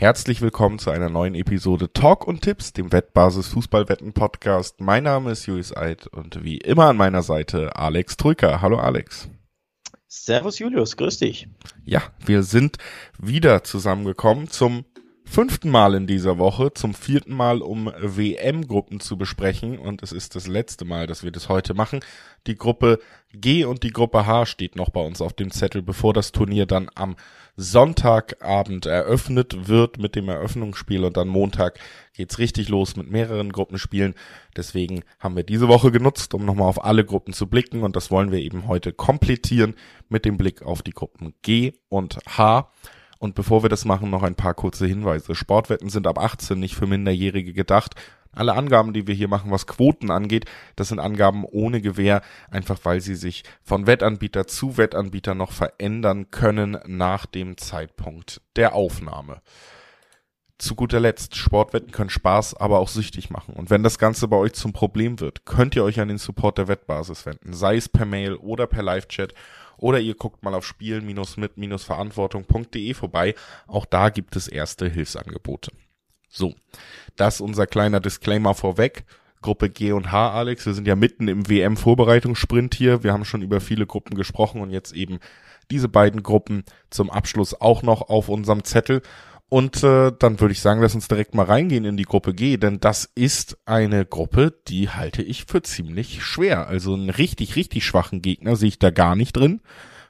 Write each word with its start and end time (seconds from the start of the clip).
Herzlich 0.00 0.40
willkommen 0.40 0.78
zu 0.78 0.90
einer 0.90 1.10
neuen 1.10 1.34
Episode 1.34 1.92
Talk 1.92 2.26
und 2.26 2.40
Tipps, 2.40 2.72
dem 2.72 2.90
Wettbasis 2.90 3.48
Fußballwetten 3.48 4.14
Podcast. 4.14 4.80
Mein 4.80 5.04
Name 5.04 5.32
ist 5.32 5.44
Julius 5.44 5.76
Eid 5.76 6.06
und 6.06 6.42
wie 6.42 6.56
immer 6.56 6.86
an 6.86 6.96
meiner 6.96 7.20
Seite 7.20 7.76
Alex 7.76 8.16
Trücker. 8.16 8.62
Hallo 8.62 8.78
Alex. 8.78 9.28
Servus 10.08 10.58
Julius, 10.58 10.96
grüß 10.96 11.18
dich. 11.18 11.48
Ja, 11.84 12.00
wir 12.24 12.44
sind 12.44 12.78
wieder 13.18 13.62
zusammengekommen 13.62 14.48
zum 14.48 14.86
fünften 15.26 15.70
Mal 15.70 15.94
in 15.94 16.06
dieser 16.06 16.38
Woche, 16.38 16.72
zum 16.72 16.94
vierten 16.94 17.34
Mal, 17.34 17.60
um 17.60 17.92
WM-Gruppen 18.00 19.00
zu 19.00 19.18
besprechen. 19.18 19.78
Und 19.78 20.02
es 20.02 20.12
ist 20.12 20.34
das 20.34 20.46
letzte 20.46 20.86
Mal, 20.86 21.08
dass 21.08 21.22
wir 21.22 21.30
das 21.30 21.50
heute 21.50 21.74
machen. 21.74 22.00
Die 22.46 22.56
Gruppe 22.56 23.00
G 23.32 23.64
und 23.64 23.82
die 23.82 23.92
Gruppe 23.92 24.26
H 24.26 24.46
steht 24.46 24.76
noch 24.76 24.88
bei 24.88 25.00
uns 25.00 25.20
auf 25.20 25.34
dem 25.34 25.50
Zettel, 25.50 25.82
bevor 25.82 26.14
das 26.14 26.32
Turnier 26.32 26.64
dann 26.64 26.90
am 26.94 27.16
Sonntagabend 27.60 28.86
eröffnet 28.86 29.68
wird 29.68 29.98
mit 29.98 30.16
dem 30.16 30.30
Eröffnungsspiel 30.30 31.04
und 31.04 31.18
dann 31.18 31.28
Montag 31.28 31.78
geht's 32.14 32.38
richtig 32.38 32.70
los 32.70 32.96
mit 32.96 33.10
mehreren 33.10 33.52
Gruppenspielen. 33.52 34.14
Deswegen 34.56 35.02
haben 35.18 35.36
wir 35.36 35.42
diese 35.42 35.68
Woche 35.68 35.92
genutzt, 35.92 36.32
um 36.32 36.46
nochmal 36.46 36.68
auf 36.68 36.82
alle 36.82 37.04
Gruppen 37.04 37.34
zu 37.34 37.48
blicken 37.48 37.82
und 37.82 37.96
das 37.96 38.10
wollen 38.10 38.32
wir 38.32 38.38
eben 38.38 38.66
heute 38.66 38.94
komplettieren 38.94 39.74
mit 40.08 40.24
dem 40.24 40.38
Blick 40.38 40.62
auf 40.62 40.80
die 40.80 40.92
Gruppen 40.92 41.34
G 41.42 41.74
und 41.90 42.18
H. 42.26 42.72
Und 43.20 43.34
bevor 43.34 43.62
wir 43.62 43.68
das 43.68 43.84
machen, 43.84 44.08
noch 44.08 44.22
ein 44.22 44.34
paar 44.34 44.54
kurze 44.54 44.86
Hinweise. 44.86 45.34
Sportwetten 45.34 45.90
sind 45.90 46.06
ab 46.06 46.18
18 46.18 46.58
nicht 46.58 46.74
für 46.74 46.86
Minderjährige 46.86 47.52
gedacht. 47.52 47.94
Alle 48.32 48.54
Angaben, 48.54 48.94
die 48.94 49.06
wir 49.06 49.14
hier 49.14 49.28
machen, 49.28 49.50
was 49.50 49.66
Quoten 49.66 50.10
angeht, 50.10 50.46
das 50.74 50.88
sind 50.88 51.00
Angaben 51.00 51.44
ohne 51.44 51.82
Gewähr, 51.82 52.22
einfach 52.50 52.78
weil 52.84 53.02
sie 53.02 53.16
sich 53.16 53.42
von 53.62 53.86
Wettanbieter 53.86 54.46
zu 54.46 54.78
Wettanbieter 54.78 55.34
noch 55.34 55.52
verändern 55.52 56.30
können 56.30 56.78
nach 56.86 57.26
dem 57.26 57.58
Zeitpunkt 57.58 58.40
der 58.56 58.74
Aufnahme. 58.74 59.42
Zu 60.56 60.74
guter 60.74 61.00
Letzt, 61.00 61.36
Sportwetten 61.36 61.90
können 61.90 62.10
Spaß, 62.10 62.54
aber 62.54 62.78
auch 62.78 62.88
süchtig 62.88 63.28
machen. 63.28 63.54
Und 63.54 63.68
wenn 63.68 63.82
das 63.82 63.98
Ganze 63.98 64.28
bei 64.28 64.36
euch 64.36 64.54
zum 64.54 64.72
Problem 64.72 65.20
wird, 65.20 65.44
könnt 65.44 65.76
ihr 65.76 65.84
euch 65.84 66.00
an 66.00 66.08
den 66.08 66.18
Support 66.18 66.56
der 66.56 66.68
Wettbasis 66.68 67.26
wenden, 67.26 67.52
sei 67.52 67.76
es 67.76 67.88
per 67.88 68.06
Mail 68.06 68.34
oder 68.36 68.66
per 68.66 68.82
Live-Chat 68.82 69.34
oder 69.80 70.00
ihr 70.00 70.14
guckt 70.14 70.42
mal 70.42 70.54
auf 70.54 70.66
spielen-mit-verantwortung.de 70.66 72.94
vorbei. 72.94 73.34
Auch 73.66 73.84
da 73.86 74.10
gibt 74.10 74.36
es 74.36 74.48
erste 74.48 74.88
Hilfsangebote. 74.88 75.72
So, 76.28 76.54
das 77.16 77.40
unser 77.40 77.66
kleiner 77.66 78.00
Disclaimer 78.00 78.54
vorweg. 78.54 79.04
Gruppe 79.42 79.70
G 79.70 79.92
und 79.92 80.12
H, 80.12 80.32
Alex. 80.32 80.66
Wir 80.66 80.74
sind 80.74 80.86
ja 80.86 80.94
mitten 80.94 81.26
im 81.26 81.48
WM-Vorbereitungssprint 81.48 82.74
hier. 82.74 83.02
Wir 83.02 83.12
haben 83.12 83.24
schon 83.24 83.42
über 83.42 83.60
viele 83.60 83.86
Gruppen 83.86 84.14
gesprochen 84.14 84.60
und 84.60 84.70
jetzt 84.70 84.92
eben 84.92 85.18
diese 85.70 85.88
beiden 85.88 86.22
Gruppen 86.22 86.64
zum 86.90 87.10
Abschluss 87.10 87.58
auch 87.58 87.82
noch 87.82 88.02
auf 88.02 88.28
unserem 88.28 88.64
Zettel. 88.64 89.02
Und 89.50 89.82
äh, 89.82 90.12
dann 90.16 90.38
würde 90.38 90.52
ich 90.52 90.60
sagen, 90.60 90.80
lass 90.80 90.94
uns 90.94 91.08
direkt 91.08 91.34
mal 91.34 91.44
reingehen 91.44 91.84
in 91.84 91.96
die 91.96 92.04
Gruppe 92.04 92.34
G, 92.34 92.56
denn 92.56 92.78
das 92.78 93.10
ist 93.16 93.58
eine 93.66 94.06
Gruppe, 94.06 94.54
die 94.68 94.90
halte 94.90 95.22
ich 95.22 95.44
für 95.46 95.60
ziemlich 95.60 96.22
schwer. 96.22 96.68
Also 96.68 96.94
einen 96.94 97.10
richtig, 97.10 97.56
richtig 97.56 97.84
schwachen 97.84 98.22
Gegner 98.22 98.54
sehe 98.54 98.68
ich 98.68 98.78
da 98.78 98.90
gar 98.90 99.16
nicht 99.16 99.32
drin. 99.32 99.60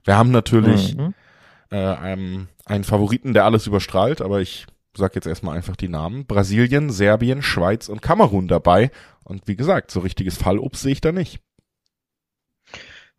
Wir 0.05 0.19
haben 0.19 0.31
natürlich 0.31 0.95
mhm. 0.95 1.15
äh, 1.71 1.77
einen, 1.79 2.49
einen 2.67 2.85
Favoriten, 2.85 3.33
der 3.33 3.47
alles 3.47 3.67
überstrahlt, 3.67 4.21
aber 4.21 4.43
ich 4.43 4.67
sag 4.95 5.15
jetzt 5.15 5.27
erstmal 5.27 5.57
einfach 5.57 5.77
die 5.77 5.89
Namen. 5.89 6.27
Brasilien, 6.27 6.91
Serbien, 6.91 7.41
Schweiz 7.41 7.89
und 7.89 8.03
Kamerun 8.03 8.47
dabei. 8.47 8.91
Und 9.25 9.49
wie 9.49 9.57
gesagt, 9.57 9.91
so 9.91 10.01
richtiges 10.01 10.37
Fallobst 10.37 10.83
sehe 10.83 10.93
ich 10.93 11.01
da 11.01 11.13
nicht. 11.13 11.41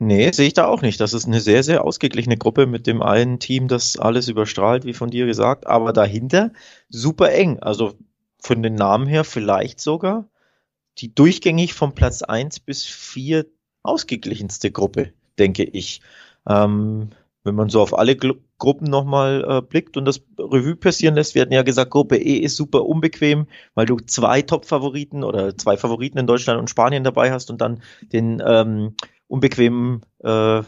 Nee, 0.03 0.31
sehe 0.31 0.47
ich 0.47 0.53
da 0.55 0.65
auch 0.65 0.81
nicht. 0.81 0.99
Das 0.99 1.13
ist 1.13 1.27
eine 1.27 1.39
sehr, 1.39 1.61
sehr 1.61 1.83
ausgeglichene 1.83 2.35
Gruppe 2.35 2.65
mit 2.65 2.87
dem 2.87 3.03
einen 3.03 3.37
Team, 3.37 3.67
das 3.67 3.97
alles 3.97 4.29
überstrahlt, 4.29 4.83
wie 4.83 4.93
von 4.93 5.11
dir 5.11 5.27
gesagt, 5.27 5.67
aber 5.67 5.93
dahinter 5.93 6.51
super 6.89 7.31
eng. 7.31 7.59
Also 7.59 7.93
von 8.39 8.63
den 8.63 8.73
Namen 8.73 9.05
her 9.05 9.23
vielleicht 9.23 9.79
sogar 9.79 10.27
die 10.97 11.13
durchgängig 11.13 11.75
von 11.75 11.93
Platz 11.93 12.23
eins 12.23 12.59
bis 12.59 12.83
vier 12.83 13.45
ausgeglichenste 13.83 14.71
Gruppe, 14.71 15.13
denke 15.37 15.65
ich. 15.65 16.01
Ähm, 16.49 17.11
wenn 17.43 17.53
man 17.55 17.69
so 17.69 17.79
auf 17.79 17.95
alle 17.97 18.15
Gru 18.15 18.33
Gruppen 18.57 18.87
nochmal 18.89 19.43
äh, 19.47 19.61
blickt 19.61 19.97
und 19.97 20.05
das 20.05 20.21
Revue 20.37 20.75
passieren 20.75 21.15
lässt, 21.15 21.33
wir 21.33 21.41
hatten 21.41 21.53
ja 21.53 21.63
gesagt, 21.63 21.89
Gruppe 21.89 22.17
E 22.17 22.37
ist 22.37 22.55
super 22.55 22.85
unbequem, 22.85 23.47
weil 23.73 23.87
du 23.87 23.97
zwei 23.97 24.43
Top-Favoriten 24.43 25.23
oder 25.23 25.57
zwei 25.57 25.77
Favoriten 25.77 26.19
in 26.19 26.27
Deutschland 26.27 26.59
und 26.59 26.69
Spanien 26.69 27.03
dabei 27.03 27.31
hast 27.31 27.49
und 27.49 27.59
dann 27.59 27.81
den 28.01 28.41
ähm, 28.45 28.95
unbequemen 29.31 30.01
äh, 30.19 30.61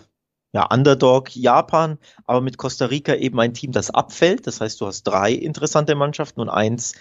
ja, 0.56 0.66
Underdog 0.72 1.36
Japan, 1.36 1.98
aber 2.26 2.42
mit 2.42 2.58
Costa 2.58 2.86
Rica 2.86 3.16
eben 3.16 3.40
ein 3.40 3.54
Team, 3.54 3.72
das 3.72 3.90
abfällt. 3.90 4.48
Das 4.48 4.62
heißt, 4.62 4.80
du 4.80 4.86
hast 4.86 5.04
drei 5.04 5.34
interessante 5.34 5.96
Mannschaften 5.96 6.42
und 6.42 6.50
eins, 6.50 6.94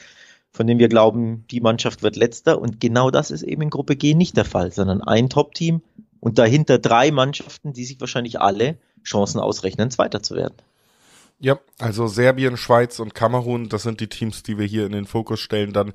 von 0.50 0.66
dem 0.66 0.78
wir 0.78 0.88
glauben, 0.88 1.46
die 1.50 1.60
Mannschaft 1.60 2.02
wird 2.02 2.16
letzter. 2.16 2.60
Und 2.60 2.80
genau 2.80 3.10
das 3.10 3.30
ist 3.30 3.42
eben 3.42 3.62
in 3.62 3.70
Gruppe 3.70 3.96
G 3.96 4.14
nicht 4.14 4.36
der 4.36 4.44
Fall, 4.44 4.72
sondern 4.72 5.02
ein 5.02 5.28
Top-Team 5.28 5.82
und 6.20 6.38
dahinter 6.38 6.78
drei 6.78 7.10
Mannschaften, 7.10 7.72
die 7.72 7.84
sich 7.84 8.00
wahrscheinlich 8.00 8.40
alle 8.40 8.78
Chancen 9.04 9.38
ausrechnen, 9.38 9.90
Zweiter 9.90 10.22
zu 10.22 10.34
werden. 10.34 10.54
Ja, 11.38 11.58
also 11.78 12.06
Serbien, 12.06 12.56
Schweiz 12.56 13.00
und 13.00 13.14
Kamerun, 13.14 13.68
das 13.68 13.82
sind 13.82 14.00
die 14.00 14.08
Teams, 14.08 14.42
die 14.42 14.58
wir 14.58 14.66
hier 14.66 14.86
in 14.86 14.92
den 14.92 15.06
Fokus 15.06 15.40
stellen, 15.40 15.72
dann 15.72 15.92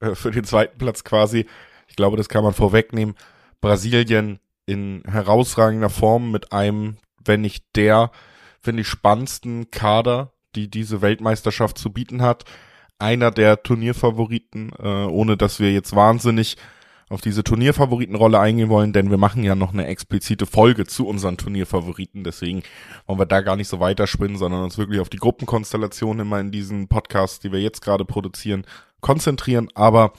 äh, 0.00 0.14
für 0.14 0.30
den 0.30 0.44
zweiten 0.44 0.78
Platz 0.78 1.04
quasi. 1.04 1.46
Ich 1.88 1.96
glaube, 1.96 2.16
das 2.16 2.28
kann 2.28 2.44
man 2.44 2.52
vorwegnehmen. 2.52 3.14
Brasilien, 3.60 4.38
in 4.70 5.02
herausragender 5.06 5.90
Form 5.90 6.30
mit 6.30 6.52
einem, 6.52 6.96
wenn 7.24 7.40
nicht 7.40 7.64
der, 7.74 8.10
finde 8.60 8.82
ich, 8.82 8.88
spannendsten 8.88 9.70
Kader, 9.70 10.32
die 10.54 10.70
diese 10.70 11.02
Weltmeisterschaft 11.02 11.76
zu 11.78 11.92
bieten 11.92 12.22
hat. 12.22 12.44
Einer 12.98 13.30
der 13.30 13.62
Turnierfavoriten, 13.62 14.72
äh, 14.78 15.06
ohne 15.06 15.36
dass 15.36 15.58
wir 15.58 15.72
jetzt 15.72 15.94
wahnsinnig 15.96 16.56
auf 17.08 17.20
diese 17.20 17.42
Turnierfavoritenrolle 17.42 18.38
eingehen 18.38 18.68
wollen, 18.68 18.92
denn 18.92 19.10
wir 19.10 19.16
machen 19.18 19.42
ja 19.42 19.56
noch 19.56 19.72
eine 19.72 19.88
explizite 19.88 20.46
Folge 20.46 20.86
zu 20.86 21.08
unseren 21.08 21.36
Turnierfavoriten, 21.36 22.22
deswegen 22.22 22.62
wollen 23.06 23.18
wir 23.18 23.26
da 23.26 23.40
gar 23.40 23.56
nicht 23.56 23.66
so 23.66 23.80
weiterspinnen, 23.80 24.38
sondern 24.38 24.62
uns 24.62 24.78
wirklich 24.78 25.00
auf 25.00 25.08
die 25.08 25.16
Gruppenkonstellation 25.16 26.20
immer 26.20 26.38
in 26.38 26.52
diesen 26.52 26.86
Podcasts, 26.86 27.40
die 27.40 27.50
wir 27.50 27.60
jetzt 27.60 27.82
gerade 27.82 28.04
produzieren, 28.04 28.64
konzentrieren. 29.00 29.68
Aber 29.74 30.12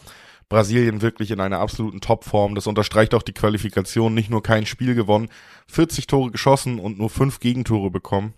Brasilien 0.52 1.02
wirklich 1.02 1.32
in 1.32 1.40
einer 1.40 1.60
absoluten 1.60 2.02
Topform. 2.02 2.56
Das 2.56 2.68
unterstreicht 2.68 3.16
auch 3.16 3.24
die 3.24 3.32
Qualifikation. 3.32 4.14
Nicht 4.14 4.30
nur 4.30 4.44
kein 4.44 4.66
Spiel 4.66 4.96
gewonnen, 4.96 5.30
40 5.68 6.08
Tore 6.08 6.30
geschossen 6.30 6.78
und 6.78 7.00
nur 7.00 7.10
fünf 7.10 7.40
Gegentore 7.40 7.90
bekommen. 7.90 8.34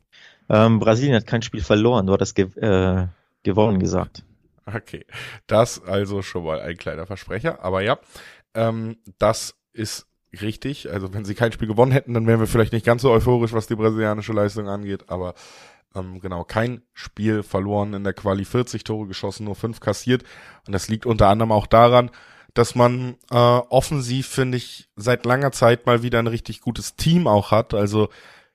Ähm, 0.48 0.80
Brasilien 0.80 1.16
hat 1.16 1.26
kein 1.26 1.42
Spiel 1.42 1.64
verloren, 1.64 2.06
du 2.06 2.14
hattest 2.14 2.36
ge 2.36 2.46
äh, 2.56 3.08
gewonnen 3.42 3.80
gesagt. 3.80 4.24
Okay, 4.66 5.06
das 5.48 5.84
also 5.84 6.22
schon 6.22 6.44
mal 6.44 6.62
ein 6.62 6.78
kleiner 6.78 7.08
Versprecher. 7.08 7.64
Aber 7.64 7.82
ja, 7.82 7.98
ähm, 8.54 8.98
das 9.18 9.56
ist 9.74 10.06
richtig. 10.40 10.92
Also 10.92 11.16
wenn 11.16 11.26
sie 11.26 11.34
kein 11.34 11.52
Spiel 11.52 11.68
gewonnen 11.68 11.92
hätten, 11.92 12.14
dann 12.14 12.28
wären 12.28 12.40
wir 12.40 12.48
vielleicht 12.48 12.74
nicht 12.74 12.86
ganz 12.86 13.02
so 13.02 13.10
euphorisch, 13.10 13.54
was 13.54 13.66
die 13.66 13.76
brasilianische 13.76 14.34
Leistung 14.34 14.70
angeht. 14.70 15.06
Aber 15.08 15.34
ähm, 15.96 16.20
genau, 16.20 16.44
kein 16.44 16.82
Spiel 16.94 17.44
verloren 17.44 17.94
in 17.94 18.04
der 18.04 18.14
Quali, 18.14 18.46
40 18.46 18.84
Tore 18.84 19.08
geschossen, 19.08 19.46
nur 19.46 19.56
fünf 19.56 19.80
kassiert. 19.80 20.24
Und 20.66 20.74
das 20.74 20.88
liegt 20.88 21.06
unter 21.06 21.28
anderem 21.28 21.52
auch 21.52 21.68
daran, 21.68 22.12
dass 22.54 22.76
man 22.76 23.16
äh, 23.32 23.36
offensiv, 23.36 24.28
finde 24.28 24.58
ich, 24.58 24.90
seit 24.96 25.26
langer 25.26 25.52
Zeit 25.52 25.86
mal 25.86 26.04
wieder 26.04 26.20
ein 26.20 26.28
richtig 26.28 26.62
gutes 26.62 26.96
Team 26.96 27.28
auch 27.28 27.52
hat. 27.52 27.74
Also 27.74 28.10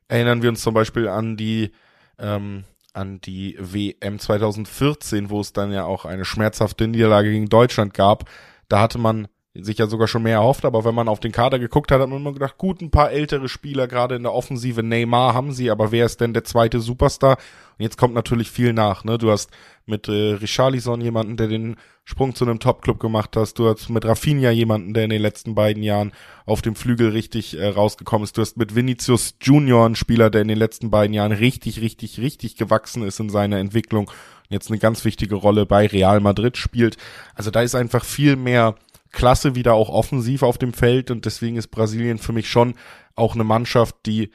erinnern 0.09 0.43
wir 0.43 0.49
uns 0.49 0.63
zum 0.63 0.75
Beispiel 0.75 1.09
an 1.09 1.37
die 1.37 1.73
ähm, 2.19 2.65
an 2.95 3.21
die 3.21 3.57
WM 3.61 4.19
2014, 4.19 5.31
wo 5.31 5.41
es 5.41 5.53
dann 5.53 5.73
ja 5.73 5.85
auch 5.85 6.05
eine 6.05 6.25
schmerzhafte 6.25 6.89
Niederlage 6.89 7.31
gegen 7.31 7.49
Deutschland 7.49 7.95
gab. 7.95 8.29
Da 8.69 8.81
hatte 8.81 8.99
man 8.99 9.29
sich 9.63 9.79
ja 9.79 9.87
sogar 9.87 10.09
schon 10.09 10.23
mehr 10.23 10.39
erhofft, 10.39 10.65
aber 10.65 10.85
wenn 10.85 10.95
man 10.95 11.09
auf 11.09 11.21
den 11.21 11.33
Kader 11.33 11.59
geguckt 11.59 11.91
hat, 11.91 12.01
hat 12.01 12.09
man 12.09 12.21
immer 12.21 12.33
gedacht, 12.33 12.59
gut, 12.59 12.81
ein 12.81 12.91
paar 12.91 13.11
ältere 13.11 13.49
Spieler, 13.49 13.89
gerade 13.89 14.17
in 14.17 14.23
der 14.23 14.35
Offensive, 14.35 14.83
Neymar 14.83 15.35
haben 15.35 15.53
sie, 15.53 15.71
aber 15.71 15.93
wer 15.93 16.07
ist 16.07 16.21
denn 16.21 16.33
der 16.33 16.45
zweite 16.45 16.81
Superstar? 16.81 17.39
Und 17.79 17.83
jetzt 17.83 17.97
kommt 17.97 18.15
natürlich 18.15 18.51
viel 18.51 18.73
nach, 18.73 19.05
ne? 19.05 19.19
Du 19.19 19.31
hast 19.31 19.51
mit 19.87 20.09
äh, 20.09 20.33
Richarlison 20.35 21.01
jemanden, 21.01 21.37
der 21.37 21.49
den 21.49 21.77
Sprung 22.05 22.35
zu 22.35 22.45
einem 22.45 22.59
Topclub 22.59 22.99
gemacht 22.99 23.37
hast, 23.37 23.59
du 23.59 23.69
hast 23.69 23.89
mit 23.89 24.05
Rafinha 24.05 24.51
jemanden, 24.51 24.95
der 24.95 25.05
in 25.05 25.11
den 25.11 25.23
letzten 25.23 25.55
beiden 25.55 25.83
Jahren 25.83 26.13
auf 26.47 26.63
dem 26.63 26.75
Flügel 26.75 27.11
richtig 27.11 27.59
äh, 27.59 27.69
rausgekommen 27.69 28.25
ist, 28.25 28.37
du 28.37 28.43
hast 28.43 28.57
mit 28.57 28.75
Vinicius 28.75 29.35
Junior 29.41 29.87
einen 29.87 29.95
Spieler, 29.95 30.31
der 30.31 30.43
in 30.43 30.49
den 30.49 30.59
letzten 30.59 30.91
beiden 30.91 31.15
Jahren 31.15 31.33
richtig, 31.33 31.81
richtig, 31.81 32.19
richtig 32.19 32.57
gewachsen 32.57 33.03
ist 33.03 33.21
in 33.21 33.31
seiner 33.31 33.59
Entwicklung 33.59 34.11
jetzt 34.49 34.71
eine 34.71 34.79
ganz 34.79 35.05
wichtige 35.05 35.35
Rolle 35.35 35.67
bei 35.67 35.87
Real 35.87 36.21
Madrid 36.21 36.57
spielt. 36.57 36.97
Also 37.35 37.51
da 37.51 37.63
ist 37.63 37.75
einfach 37.75 38.05
viel 38.05 38.37
mehr 38.37 38.75
Klasse 39.11 39.55
wieder 39.55 39.75
auch 39.75 39.89
offensiv 39.89 40.43
auf 40.43 40.59
dem 40.59 40.73
Feld 40.73 41.11
und 41.11 41.25
deswegen 41.25 41.57
ist 41.57 41.69
Brasilien 41.69 42.19
für 42.19 42.33
mich 42.33 42.49
schon 42.49 42.75
auch 43.15 43.35
eine 43.35 43.45
Mannschaft, 43.45 43.97
die 44.07 44.31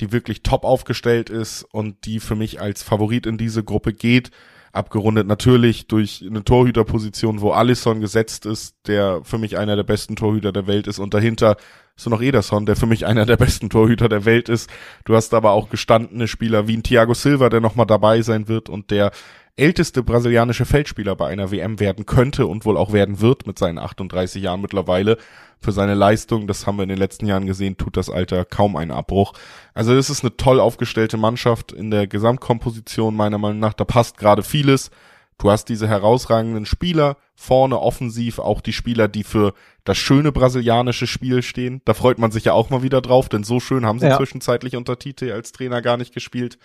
die 0.00 0.12
wirklich 0.12 0.42
top 0.42 0.64
aufgestellt 0.64 1.30
ist 1.30 1.62
und 1.62 2.06
die 2.06 2.20
für 2.20 2.34
mich 2.34 2.60
als 2.60 2.82
Favorit 2.82 3.26
in 3.26 3.38
diese 3.38 3.62
Gruppe 3.62 3.92
geht. 3.92 4.30
Abgerundet 4.72 5.26
natürlich 5.26 5.88
durch 5.88 6.24
eine 6.26 6.44
Torhüterposition, 6.44 7.40
wo 7.40 7.52
Alisson 7.52 8.00
gesetzt 8.00 8.46
ist, 8.46 8.76
der 8.86 9.20
für 9.24 9.38
mich 9.38 9.58
einer 9.58 9.76
der 9.76 9.82
besten 9.82 10.16
Torhüter 10.16 10.52
der 10.52 10.66
Welt 10.66 10.86
ist 10.86 11.00
und 11.00 11.12
dahinter 11.12 11.56
ist 12.00 12.10
noch 12.10 12.22
Ederson, 12.22 12.66
der 12.66 12.76
für 12.76 12.86
mich 12.86 13.06
einer 13.06 13.26
der 13.26 13.36
besten 13.36 13.70
Torhüter 13.70 14.08
der 14.08 14.24
Welt 14.24 14.48
ist. 14.48 14.70
Du 15.04 15.14
hast 15.14 15.34
aber 15.34 15.52
auch 15.52 15.70
gestandene 15.70 16.28
Spieler 16.28 16.66
wie 16.66 16.76
ein 16.76 16.82
Thiago 16.82 17.14
Silva, 17.14 17.48
der 17.48 17.60
nochmal 17.60 17.86
dabei 17.86 18.22
sein 18.22 18.48
wird 18.48 18.68
und 18.68 18.90
der 18.90 19.10
älteste 19.56 20.02
brasilianische 20.02 20.64
Feldspieler 20.64 21.14
bei 21.16 21.28
einer 21.28 21.50
WM 21.50 21.80
werden 21.80 22.06
könnte 22.06 22.46
und 22.46 22.64
wohl 22.64 22.78
auch 22.78 22.92
werden 22.92 23.20
wird 23.20 23.46
mit 23.46 23.58
seinen 23.58 23.78
38 23.78 24.42
Jahren 24.42 24.62
mittlerweile. 24.62 25.18
Für 25.60 25.72
seine 25.72 25.92
Leistung, 25.92 26.46
das 26.46 26.66
haben 26.66 26.78
wir 26.78 26.84
in 26.84 26.88
den 26.88 26.96
letzten 26.96 27.26
Jahren 27.26 27.44
gesehen, 27.44 27.76
tut 27.76 27.98
das 27.98 28.08
Alter 28.08 28.46
kaum 28.46 28.76
einen 28.76 28.92
Abbruch. 28.92 29.34
Also 29.74 29.94
es 29.94 30.08
ist 30.08 30.24
eine 30.24 30.34
toll 30.38 30.58
aufgestellte 30.58 31.18
Mannschaft 31.18 31.72
in 31.72 31.90
der 31.90 32.06
Gesamtkomposition 32.06 33.14
meiner 33.14 33.36
Meinung 33.36 33.58
nach. 33.58 33.74
Da 33.74 33.84
passt 33.84 34.16
gerade 34.16 34.42
vieles. 34.42 34.90
Du 35.40 35.50
hast 35.50 35.70
diese 35.70 35.88
herausragenden 35.88 36.66
Spieler, 36.66 37.16
vorne 37.34 37.80
offensiv 37.80 38.38
auch 38.38 38.60
die 38.60 38.74
Spieler, 38.74 39.08
die 39.08 39.24
für 39.24 39.54
das 39.84 39.96
schöne 39.96 40.32
brasilianische 40.32 41.06
Spiel 41.06 41.42
stehen. 41.42 41.80
Da 41.86 41.94
freut 41.94 42.18
man 42.18 42.30
sich 42.30 42.44
ja 42.44 42.52
auch 42.52 42.68
mal 42.68 42.82
wieder 42.82 43.00
drauf, 43.00 43.30
denn 43.30 43.42
so 43.42 43.58
schön 43.58 43.86
haben 43.86 43.98
sie 43.98 44.06
ja. 44.06 44.18
zwischenzeitlich 44.18 44.76
unter 44.76 44.98
Tite 44.98 45.32
als 45.32 45.52
Trainer 45.52 45.80
gar 45.80 45.96
nicht 45.96 46.12
gespielt. 46.12 46.58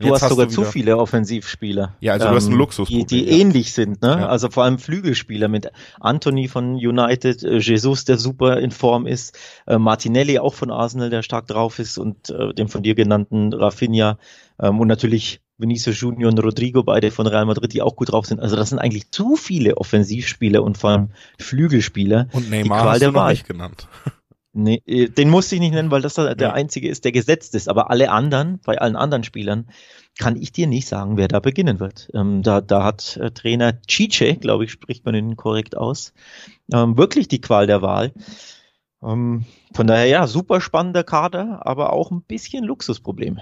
Du 0.00 0.12
hast, 0.12 0.22
hast 0.22 0.30
sogar 0.30 0.48
zu 0.48 0.64
viele 0.64 0.96
Offensivspieler. 0.96 1.96
Ja, 2.00 2.14
also 2.14 2.26
ähm, 2.26 2.30
du 2.30 2.36
hast 2.36 2.44
einen 2.44 2.52
ähm, 2.54 2.58
Luxus. 2.58 2.88
Die, 2.88 3.04
die 3.04 3.24
ja. 3.24 3.36
ähnlich 3.38 3.72
sind, 3.72 4.02
ne? 4.02 4.08
Ja. 4.20 4.28
Also 4.28 4.50
vor 4.50 4.64
allem 4.64 4.78
Flügelspieler 4.78 5.48
mit 5.48 5.70
Anthony 6.00 6.48
von 6.48 6.74
United, 6.74 7.42
äh, 7.42 7.58
Jesus, 7.58 8.04
der 8.04 8.18
super 8.18 8.58
in 8.58 8.70
Form 8.72 9.06
ist, 9.06 9.36
äh, 9.66 9.78
Martinelli 9.78 10.38
auch 10.38 10.54
von 10.54 10.70
Arsenal, 10.70 11.10
der 11.10 11.22
stark 11.22 11.46
drauf 11.46 11.78
ist 11.78 11.98
und 11.98 12.30
äh, 12.30 12.52
dem 12.54 12.68
von 12.68 12.82
dir 12.82 12.94
genannten 12.94 13.52
Rafinha 13.52 14.18
ähm, 14.60 14.78
und 14.80 14.88
natürlich 14.88 15.40
Vinicius 15.58 16.00
Junior 16.00 16.30
und 16.30 16.38
Rodrigo, 16.38 16.82
beide 16.82 17.10
von 17.10 17.26
Real 17.26 17.44
Madrid, 17.44 17.72
die 17.72 17.82
auch 17.82 17.96
gut 17.96 18.12
drauf 18.12 18.26
sind. 18.26 18.40
Also 18.40 18.56
das 18.56 18.70
sind 18.70 18.78
eigentlich 18.78 19.10
zu 19.10 19.36
viele 19.36 19.76
Offensivspieler 19.76 20.62
und 20.62 20.78
vor 20.78 20.90
allem 20.90 21.10
Flügelspieler. 21.38 22.28
Und 22.32 22.48
Neymar 22.48 22.84
hast 22.84 23.02
du 23.02 23.10
noch 23.10 23.28
nicht 23.28 23.46
genannt. 23.46 23.88
Nee, 24.54 24.82
äh, 24.86 25.08
den 25.08 25.30
musste 25.30 25.54
ich 25.54 25.60
nicht 25.60 25.72
nennen, 25.72 25.92
weil 25.92 26.02
das 26.02 26.14
der 26.14 26.34
ja. 26.36 26.52
einzige 26.52 26.88
ist, 26.88 27.04
der 27.04 27.12
gesetzt 27.12 27.54
ist. 27.54 27.68
Aber 27.68 27.90
alle 27.90 28.10
anderen, 28.10 28.58
bei 28.64 28.78
allen 28.78 28.96
anderen 28.96 29.22
Spielern, 29.22 29.68
kann 30.18 30.36
ich 30.36 30.50
dir 30.50 30.66
nicht 30.66 30.88
sagen, 30.88 31.16
wer 31.16 31.28
da 31.28 31.38
beginnen 31.38 31.78
wird. 31.78 32.10
Ähm, 32.12 32.42
da, 32.42 32.60
da 32.60 32.82
hat 32.82 33.16
äh, 33.18 33.30
Trainer 33.30 33.80
Chiche, 33.82 34.36
glaube 34.36 34.64
ich, 34.64 34.72
spricht 34.72 35.04
man 35.04 35.14
ihn 35.14 35.36
korrekt 35.36 35.76
aus, 35.76 36.12
ähm, 36.72 36.98
wirklich 36.98 37.28
die 37.28 37.40
Qual 37.40 37.68
der 37.68 37.82
Wahl. 37.82 38.12
Ähm, 39.00 39.44
von 39.74 39.86
daher 39.86 40.06
ja, 40.06 40.26
super 40.26 40.60
spannender 40.60 41.04
Kader, 41.04 41.60
aber 41.64 41.92
auch 41.92 42.10
ein 42.10 42.22
bisschen 42.22 42.64
Luxusproblem 42.64 43.38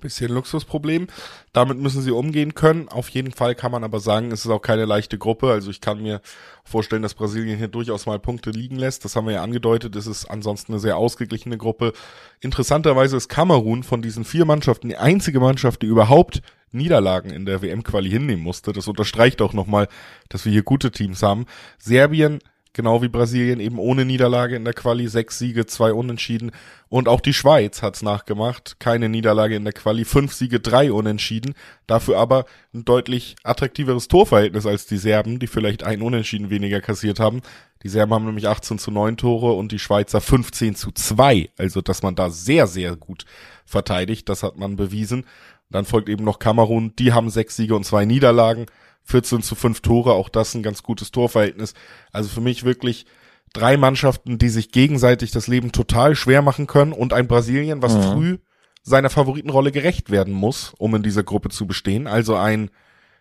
bisschen 0.00 0.32
Luxusproblem. 0.32 1.06
Damit 1.52 1.78
müssen 1.78 2.02
sie 2.02 2.10
umgehen 2.10 2.54
können. 2.54 2.88
Auf 2.88 3.08
jeden 3.10 3.32
Fall 3.32 3.54
kann 3.54 3.72
man 3.72 3.84
aber 3.84 4.00
sagen, 4.00 4.32
es 4.32 4.44
ist 4.44 4.50
auch 4.50 4.62
keine 4.62 4.84
leichte 4.84 5.18
Gruppe. 5.18 5.50
Also 5.50 5.70
ich 5.70 5.80
kann 5.80 6.02
mir 6.02 6.20
vorstellen, 6.64 7.02
dass 7.02 7.14
Brasilien 7.14 7.58
hier 7.58 7.68
durchaus 7.68 8.06
mal 8.06 8.18
Punkte 8.18 8.50
liegen 8.50 8.76
lässt. 8.76 9.04
Das 9.04 9.16
haben 9.16 9.26
wir 9.26 9.34
ja 9.34 9.42
angedeutet. 9.42 9.96
Es 9.96 10.06
ist 10.06 10.26
ansonsten 10.26 10.72
eine 10.72 10.80
sehr 10.80 10.96
ausgeglichene 10.96 11.58
Gruppe. 11.58 11.92
Interessanterweise 12.40 13.16
ist 13.16 13.28
Kamerun 13.28 13.82
von 13.82 14.02
diesen 14.02 14.24
vier 14.24 14.44
Mannschaften 14.44 14.88
die 14.88 14.96
einzige 14.96 15.40
Mannschaft, 15.40 15.82
die 15.82 15.86
überhaupt 15.86 16.42
Niederlagen 16.72 17.30
in 17.30 17.46
der 17.46 17.62
WM-Quali 17.62 18.10
hinnehmen 18.10 18.42
musste. 18.42 18.72
Das 18.72 18.88
unterstreicht 18.88 19.42
auch 19.42 19.52
nochmal, 19.52 19.88
dass 20.28 20.44
wir 20.44 20.52
hier 20.52 20.62
gute 20.62 20.90
Teams 20.90 21.22
haben. 21.22 21.46
Serbien 21.78 22.38
genau 22.72 23.02
wie 23.02 23.08
Brasilien 23.08 23.60
eben 23.60 23.78
ohne 23.78 24.04
Niederlage 24.04 24.56
in 24.56 24.64
der 24.64 24.74
Quali, 24.74 25.08
sechs 25.08 25.38
Siege, 25.38 25.66
zwei 25.66 25.92
Unentschieden. 25.92 26.52
Und 26.88 27.08
auch 27.08 27.20
die 27.20 27.34
Schweiz 27.34 27.82
hat's 27.82 28.02
nachgemacht, 28.02 28.76
keine 28.78 29.08
Niederlage 29.08 29.56
in 29.56 29.64
der 29.64 29.72
Quali, 29.72 30.04
fünf 30.04 30.32
Siege, 30.32 30.60
drei 30.60 30.92
Unentschieden. 30.92 31.54
Dafür 31.86 32.18
aber 32.18 32.44
ein 32.72 32.84
deutlich 32.84 33.36
attraktiveres 33.42 34.08
Torverhältnis 34.08 34.66
als 34.66 34.86
die 34.86 34.98
Serben, 34.98 35.38
die 35.38 35.46
vielleicht 35.46 35.82
ein 35.82 36.02
Unentschieden 36.02 36.50
weniger 36.50 36.80
kassiert 36.80 37.20
haben. 37.20 37.42
Die 37.82 37.88
Serben 37.88 38.12
haben 38.12 38.26
nämlich 38.26 38.46
18 38.46 38.78
zu 38.78 38.90
9 38.90 39.16
Tore 39.16 39.52
und 39.52 39.72
die 39.72 39.78
Schweizer 39.78 40.20
15 40.20 40.74
zu 40.74 40.92
2. 40.92 41.50
Also, 41.56 41.80
dass 41.80 42.02
man 42.02 42.14
da 42.14 42.30
sehr, 42.30 42.66
sehr 42.66 42.96
gut 42.96 43.24
verteidigt, 43.64 44.28
das 44.28 44.42
hat 44.42 44.58
man 44.58 44.76
bewiesen. 44.76 45.24
Dann 45.70 45.84
folgt 45.84 46.08
eben 46.08 46.24
noch 46.24 46.40
Kamerun, 46.40 46.94
die 46.98 47.12
haben 47.12 47.30
sechs 47.30 47.56
Siege 47.56 47.76
und 47.76 47.84
zwei 47.84 48.04
Niederlagen. 48.04 48.66
14 49.04 49.42
zu 49.42 49.54
5 49.54 49.80
Tore, 49.80 50.12
auch 50.12 50.28
das 50.28 50.54
ein 50.54 50.62
ganz 50.62 50.82
gutes 50.82 51.10
Torverhältnis. 51.10 51.74
Also 52.12 52.28
für 52.28 52.40
mich 52.40 52.64
wirklich 52.64 53.06
drei 53.52 53.76
Mannschaften, 53.76 54.38
die 54.38 54.48
sich 54.48 54.70
gegenseitig 54.70 55.30
das 55.30 55.48
Leben 55.48 55.72
total 55.72 56.14
schwer 56.14 56.42
machen 56.42 56.66
können 56.66 56.92
und 56.92 57.12
ein 57.12 57.26
Brasilien, 57.28 57.82
was 57.82 57.94
mhm. 57.94 58.02
früh 58.02 58.38
seiner 58.82 59.10
Favoritenrolle 59.10 59.72
gerecht 59.72 60.10
werden 60.10 60.32
muss, 60.32 60.72
um 60.78 60.94
in 60.94 61.02
dieser 61.02 61.22
Gruppe 61.22 61.50
zu 61.50 61.66
bestehen. 61.66 62.06
Also 62.06 62.36
ein 62.36 62.70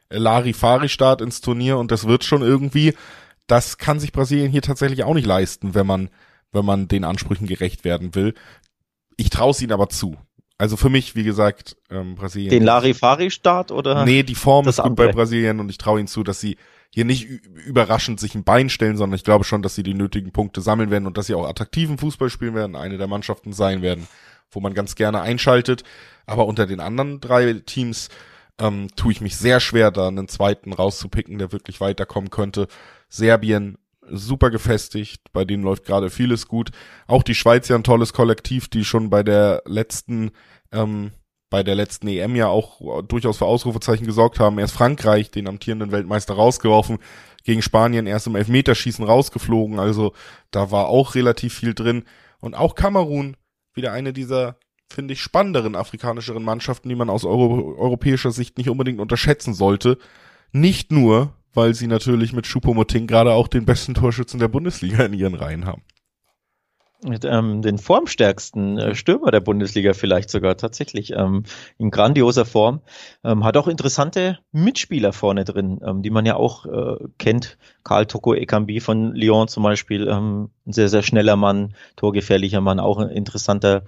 Larifari-Start 0.09 1.21
ins 1.21 1.41
Turnier 1.41 1.77
und 1.77 1.91
das 1.91 2.07
wird 2.07 2.23
schon 2.23 2.41
irgendwie. 2.41 2.93
Das 3.47 3.77
kann 3.77 3.99
sich 3.99 4.11
Brasilien 4.11 4.51
hier 4.51 4.61
tatsächlich 4.61 5.03
auch 5.03 5.13
nicht 5.13 5.25
leisten, 5.25 5.73
wenn 5.73 5.87
man, 5.87 6.09
wenn 6.51 6.65
man 6.65 6.87
den 6.87 7.03
Ansprüchen 7.03 7.47
gerecht 7.47 7.83
werden 7.83 8.15
will. 8.15 8.35
Ich 9.17 9.29
traue 9.29 9.51
es 9.51 9.61
ihnen 9.61 9.73
aber 9.73 9.89
zu. 9.89 10.17
Also 10.59 10.75
für 10.75 10.89
mich, 10.89 11.15
wie 11.15 11.23
gesagt, 11.23 11.77
ähm, 11.89 12.15
Brasilien. 12.15 12.51
Den 12.51 12.63
Larifari-Start 12.63 13.71
oder? 13.71 14.03
Nee, 14.03 14.23
die 14.23 14.35
Form 14.35 14.67
ist 14.67 14.81
gut 14.81 14.97
bei 14.97 15.07
Brasilien 15.07 15.61
und 15.61 15.69
ich 15.69 15.77
traue 15.77 15.99
ihnen 15.99 16.09
zu, 16.09 16.21
dass 16.21 16.41
sie 16.41 16.57
hier 16.93 17.05
nicht 17.05 17.29
überraschend 17.65 18.19
sich 18.19 18.35
ein 18.35 18.43
Bein 18.43 18.69
stellen, 18.69 18.97
sondern 18.97 19.15
ich 19.15 19.23
glaube 19.23 19.45
schon, 19.45 19.61
dass 19.61 19.75
sie 19.75 19.83
die 19.83 19.93
nötigen 19.93 20.33
Punkte 20.33 20.59
sammeln 20.59 20.91
werden 20.91 21.07
und 21.07 21.17
dass 21.17 21.27
sie 21.27 21.33
auch 21.33 21.47
attraktiven 21.47 21.97
Fußball 21.97 22.29
spielen 22.29 22.55
werden, 22.55 22.75
eine 22.75 22.97
der 22.97 23.07
Mannschaften 23.07 23.53
sein 23.53 23.81
werden, 23.81 24.05
wo 24.51 24.59
man 24.59 24.73
ganz 24.73 24.95
gerne 24.95 25.21
einschaltet. 25.21 25.83
Aber 26.25 26.45
unter 26.45 26.65
den 26.65 26.81
anderen 26.81 27.21
drei 27.21 27.53
Teams 27.53 28.09
ähm, 28.59 28.89
tue 28.97 29.13
ich 29.13 29.21
mich 29.21 29.37
sehr 29.37 29.61
schwer, 29.61 29.91
da 29.91 30.09
einen 30.09 30.27
zweiten 30.27 30.73
rauszupicken, 30.73 31.37
der 31.37 31.53
wirklich 31.53 31.79
weiterkommen 31.79 32.31
könnte. 32.31 32.67
Serbien 33.07 33.77
super 34.11 34.49
gefestigt, 34.49 35.21
bei 35.33 35.45
denen 35.45 35.63
läuft 35.63 35.85
gerade 35.85 36.09
vieles 36.09 36.47
gut. 36.47 36.71
Auch 37.07 37.23
die 37.23 37.35
Schweiz 37.35 37.67
ja 37.67 37.75
ein 37.75 37.83
tolles 37.83 38.13
Kollektiv, 38.13 38.67
die 38.67 38.85
schon 38.85 39.09
bei 39.09 39.23
der 39.23 39.63
letzten, 39.65 40.31
ähm, 40.71 41.11
bei 41.49 41.63
der 41.63 41.75
letzten 41.75 42.07
EM 42.07 42.35
ja 42.35 42.47
auch 42.47 43.01
durchaus 43.03 43.37
für 43.37 43.45
Ausrufezeichen 43.45 44.05
gesorgt 44.05 44.39
haben. 44.39 44.59
Erst 44.59 44.75
Frankreich, 44.75 45.31
den 45.31 45.47
amtierenden 45.47 45.91
Weltmeister, 45.91 46.35
rausgeworfen, 46.35 46.99
gegen 47.43 47.61
Spanien 47.61 48.05
erst 48.05 48.27
im 48.27 48.35
Elfmeterschießen 48.35 49.05
rausgeflogen, 49.05 49.79
also 49.79 50.13
da 50.51 50.71
war 50.71 50.87
auch 50.87 51.15
relativ 51.15 51.53
viel 51.53 51.73
drin. 51.73 52.03
Und 52.39 52.55
auch 52.55 52.75
Kamerun, 52.75 53.35
wieder 53.73 53.91
eine 53.91 54.13
dieser, 54.13 54.57
finde 54.91 55.13
ich, 55.13 55.21
spannenderen 55.21 55.75
afrikanischeren 55.75 56.43
Mannschaften, 56.43 56.89
die 56.89 56.95
man 56.95 57.09
aus 57.09 57.25
Euro 57.25 57.75
europäischer 57.77 58.31
Sicht 58.31 58.57
nicht 58.57 58.69
unbedingt 58.69 58.99
unterschätzen 58.99 59.53
sollte. 59.53 59.97
Nicht 60.51 60.91
nur, 60.91 61.33
weil 61.53 61.73
sie 61.73 61.87
natürlich 61.87 62.33
mit 62.33 62.45
Choupo-Moting 62.45 63.07
gerade 63.07 63.33
auch 63.33 63.47
den 63.47 63.65
besten 63.65 63.93
Torschützen 63.93 64.39
der 64.39 64.47
Bundesliga 64.47 65.03
in 65.03 65.13
ihren 65.13 65.35
Reihen 65.35 65.65
haben. 65.65 65.83
Mit, 67.01 67.23
ähm, 67.23 67.61
den 67.61 67.77
formstärksten 67.77 68.77
äh, 68.77 68.93
Stürmer 68.93 69.31
der 69.31 69.39
Bundesliga 69.39 69.93
vielleicht 69.93 70.29
sogar 70.29 70.57
tatsächlich 70.57 71.13
ähm, 71.13 71.43
in 71.77 71.91
grandioser 71.91 72.43
Form. 72.43 72.81
Ähm, 73.23 73.45
hat 73.45 73.55
auch 73.55 73.69
interessante 73.69 74.39
Mitspieler 74.51 75.13
vorne 75.13 75.45
drin, 75.45 75.79
ähm, 75.85 76.01
die 76.01 76.09
man 76.09 76.25
ja 76.25 76.35
auch 76.35 76.65
äh, 76.65 76.97
kennt. 77.17 77.57
Karl 77.85 78.05
Toko 78.05 78.33
Ekambi 78.33 78.81
von 78.81 79.15
Lyon 79.15 79.47
zum 79.47 79.63
Beispiel, 79.63 80.09
ähm, 80.09 80.49
ein 80.67 80.73
sehr, 80.73 80.89
sehr 80.89 81.01
schneller 81.01 81.37
Mann, 81.37 81.73
torgefährlicher 81.95 82.59
Mann, 82.59 82.81
auch 82.81 82.97
ein 82.97 83.09
interessanter 83.09 83.83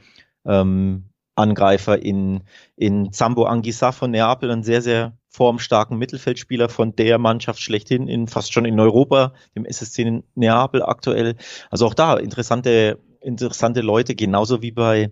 ähm, 0.46 1.11
Angreifer 1.42 2.02
in, 2.02 2.44
in 2.76 3.12
Zambo 3.12 3.46
Anguissa 3.46 3.92
von 3.92 4.12
Neapel, 4.12 4.52
ein 4.52 4.64
sehr, 4.64 4.82
sehr 4.82 5.18
formstarken 5.30 5.98
Mittelfeldspieler 5.98 6.70
von 6.70 6.96
der 6.96 7.18
Mannschaft 7.18 7.62
schlechthin, 7.62 8.08
in 8.08 8.28
fast 8.28 8.54
schon 8.54 8.66
in 8.66 8.80
Europa, 8.80 9.34
dem 9.56 9.66
SSC 9.66 10.04
in 10.04 10.24
Neapel 10.36 10.84
aktuell. 10.84 11.36
Also 11.70 11.86
auch 11.88 11.94
da 11.94 12.18
interessante, 12.18 13.00
interessante 13.22 13.82
Leute, 13.82 14.16
genauso 14.16 14.62
wie 14.62 14.72
bei 14.72 15.12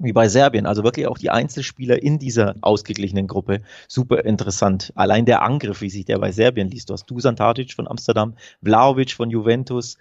wie 0.00 0.12
bei 0.12 0.28
Serbien, 0.28 0.66
also 0.66 0.82
wirklich 0.82 1.06
auch 1.06 1.18
die 1.18 1.30
Einzelspieler 1.30 2.02
in 2.02 2.18
dieser 2.18 2.56
ausgeglichenen 2.62 3.26
Gruppe, 3.26 3.62
super 3.86 4.24
interessant. 4.24 4.92
Allein 4.96 5.24
der 5.24 5.42
Angriff, 5.42 5.80
wie 5.80 5.90
sich 5.90 6.04
der 6.04 6.18
bei 6.18 6.32
Serbien 6.32 6.68
liest. 6.68 6.90
Du 6.90 6.94
hast 6.94 7.06
Dusan 7.06 7.36
Tadic 7.36 7.72
von 7.72 7.86
Amsterdam, 7.86 8.34
Vlaovic 8.62 9.12
von 9.12 9.30
Juventus, 9.30 9.96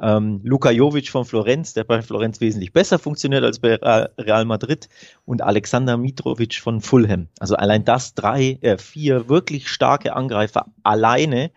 ähm, 0.00 0.40
Luka 0.42 0.70
Jovic 0.70 1.08
von 1.10 1.24
Florenz, 1.24 1.74
der 1.74 1.84
bei 1.84 2.00
Florenz 2.02 2.40
wesentlich 2.40 2.72
besser 2.72 2.98
funktioniert 2.98 3.44
als 3.44 3.58
bei 3.58 3.74
Real 3.74 4.44
Madrid 4.44 4.88
und 5.24 5.42
Alexander 5.42 5.96
Mitrovic 5.96 6.54
von 6.54 6.80
Fulham. 6.80 7.28
Also 7.38 7.56
allein 7.56 7.84
das 7.84 8.14
drei, 8.14 8.58
äh, 8.62 8.78
vier 8.78 9.28
wirklich 9.28 9.68
starke 9.68 10.16
Angreifer 10.16 10.66
alleine. 10.82 11.50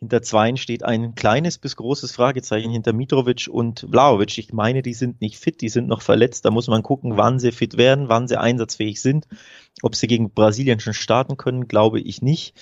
Hinter 0.00 0.22
zweien 0.22 0.56
steht 0.56 0.82
ein 0.82 1.14
kleines 1.14 1.56
bis 1.58 1.76
großes 1.76 2.12
Fragezeichen 2.12 2.70
hinter 2.70 2.92
Mitrovic 2.92 3.48
und 3.50 3.86
Vlaovic. 3.90 4.36
Ich 4.38 4.52
meine, 4.52 4.82
die 4.82 4.92
sind 4.92 5.20
nicht 5.20 5.38
fit, 5.38 5.60
die 5.60 5.68
sind 5.68 5.88
noch 5.88 6.02
verletzt. 6.02 6.44
Da 6.44 6.50
muss 6.50 6.68
man 6.68 6.82
gucken, 6.82 7.16
wann 7.16 7.38
sie 7.38 7.52
fit 7.52 7.78
werden, 7.78 8.08
wann 8.08 8.28
sie 8.28 8.38
einsatzfähig 8.38 9.00
sind. 9.00 9.26
Ob 9.82 9.94
sie 9.94 10.06
gegen 10.06 10.30
Brasilien 10.30 10.80
schon 10.80 10.94
starten 10.94 11.36
können, 11.36 11.68
glaube 11.68 12.00
ich 12.00 12.20
nicht. 12.20 12.54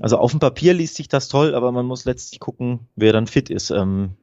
Also 0.00 0.18
auf 0.18 0.32
dem 0.32 0.40
Papier 0.40 0.74
liest 0.74 0.96
sich 0.96 1.08
das 1.08 1.28
toll, 1.28 1.54
aber 1.54 1.72
man 1.72 1.86
muss 1.86 2.04
letztlich 2.04 2.40
gucken, 2.40 2.88
wer 2.96 3.12
dann 3.12 3.26
fit 3.26 3.48
ist. 3.48 3.70
Ähm, 3.70 4.16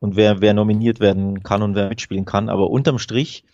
Und 0.00 0.16
wer, 0.16 0.40
wer 0.40 0.54
nominiert 0.54 1.00
werden 1.00 1.42
kann 1.42 1.62
und 1.62 1.74
wer 1.74 1.88
mitspielen 1.88 2.24
kann. 2.24 2.48
Aber 2.48 2.70
unterm 2.70 2.98
Strich, 2.98 3.44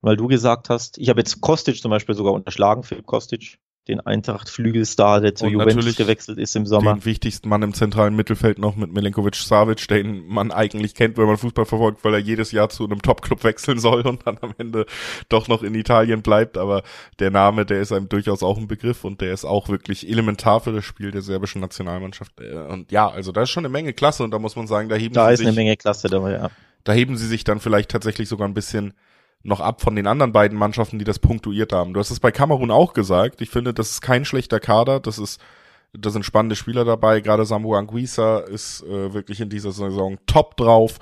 weil 0.00 0.16
du 0.16 0.28
gesagt 0.28 0.70
hast, 0.70 0.98
ich 0.98 1.08
habe 1.08 1.20
jetzt 1.20 1.40
Kostic 1.40 1.80
zum 1.80 1.90
Beispiel 1.90 2.14
sogar 2.14 2.32
unterschlagen, 2.32 2.82
Philipp 2.82 3.06
Kostic, 3.06 3.58
den 3.90 4.00
Eintracht-Flügelstar, 4.00 5.20
der 5.20 5.34
zu 5.34 5.44
Und 5.44 5.52
Juventus 5.52 5.74
natürlich 5.76 5.96
gewechselt 5.96 6.38
ist 6.38 6.56
im 6.56 6.66
Sommer. 6.66 6.94
Den 6.94 7.04
wichtigsten 7.04 7.48
Mann 7.48 7.62
im 7.62 7.74
zentralen 7.74 8.16
Mittelfeld 8.16 8.58
noch 8.58 8.76
mit 8.76 8.92
Milenkovic 8.92 9.34
Savic, 9.34 9.86
den 9.88 10.26
man 10.26 10.52
eigentlich 10.52 10.94
kennt, 10.94 11.18
wenn 11.18 11.26
man 11.26 11.36
Fußball 11.36 11.66
verfolgt, 11.66 12.04
weil 12.04 12.14
er 12.14 12.20
jedes 12.20 12.52
Jahr 12.52 12.68
zu 12.68 12.84
einem 12.84 13.02
Top-Club 13.02 13.44
wechseln 13.44 13.78
soll 13.78 14.02
und 14.02 14.26
dann 14.26 14.38
am 14.40 14.54
Ende 14.58 14.86
doch 15.28 15.48
noch 15.48 15.62
in 15.62 15.74
Italien 15.74 16.22
bleibt. 16.22 16.56
Aber 16.56 16.82
der 17.18 17.30
Name, 17.30 17.66
der 17.66 17.80
ist 17.80 17.92
einem 17.92 18.08
durchaus 18.08 18.42
auch 18.42 18.56
ein 18.56 18.68
Begriff 18.68 19.04
und 19.04 19.20
der 19.20 19.32
ist 19.32 19.44
auch 19.44 19.68
wirklich 19.68 20.08
elementar 20.08 20.60
für 20.60 20.72
das 20.72 20.84
Spiel 20.84 21.10
der 21.10 21.22
serbischen 21.22 21.60
Nationalmannschaft. 21.60 22.40
Äh, 22.40 22.54
Und 22.54 22.92
ja, 22.92 23.08
also 23.08 23.32
da 23.32 23.42
ist 23.42 23.50
schon 23.50 23.64
eine 23.64 23.72
Menge 23.72 23.92
Klasse 23.92 24.22
und 24.24 24.30
da 24.30 24.38
muss 24.38 24.56
man 24.56 24.66
sagen, 24.66 24.88
da 24.88 24.96
heben 24.96 25.14
Da 25.14 25.26
sie 25.26 25.32
ist 25.32 25.38
sich 25.40 25.48
eine 25.48 25.56
Menge 25.56 25.76
Klasse 25.76 26.08
dabei, 26.08 26.32
ja. 26.32 26.50
da 26.84 26.92
heben 26.92 27.16
sie 27.16 27.26
sich 27.26 27.44
dann 27.44 27.60
vielleicht 27.60 27.90
tatsächlich 27.90 28.28
sogar 28.28 28.48
ein 28.48 28.54
bisschen 28.54 28.94
noch 29.42 29.60
ab 29.60 29.80
von 29.80 29.96
den 29.96 30.06
anderen 30.06 30.32
beiden 30.32 30.58
Mannschaften, 30.58 30.98
die 30.98 31.04
das 31.04 31.18
punktuiert 31.18 31.72
haben. 31.72 31.94
Du 31.94 32.00
hast 32.00 32.10
es 32.10 32.20
bei 32.20 32.30
Kamerun 32.30 32.70
auch 32.70 32.92
gesagt. 32.92 33.40
Ich 33.40 33.50
finde, 33.50 33.72
das 33.72 33.90
ist 33.90 34.00
kein 34.02 34.24
schlechter 34.24 34.60
Kader. 34.60 35.00
Das 35.00 35.18
ist, 35.18 35.40
da 35.92 36.10
sind 36.10 36.24
spannende 36.24 36.56
Spieler 36.56 36.84
dabei. 36.84 37.20
Gerade 37.20 37.46
Samu 37.46 37.74
Anguissa 37.74 38.40
ist 38.40 38.82
äh, 38.82 39.14
wirklich 39.14 39.40
in 39.40 39.48
dieser 39.48 39.72
Saison 39.72 40.18
top 40.26 40.56
drauf. 40.56 40.98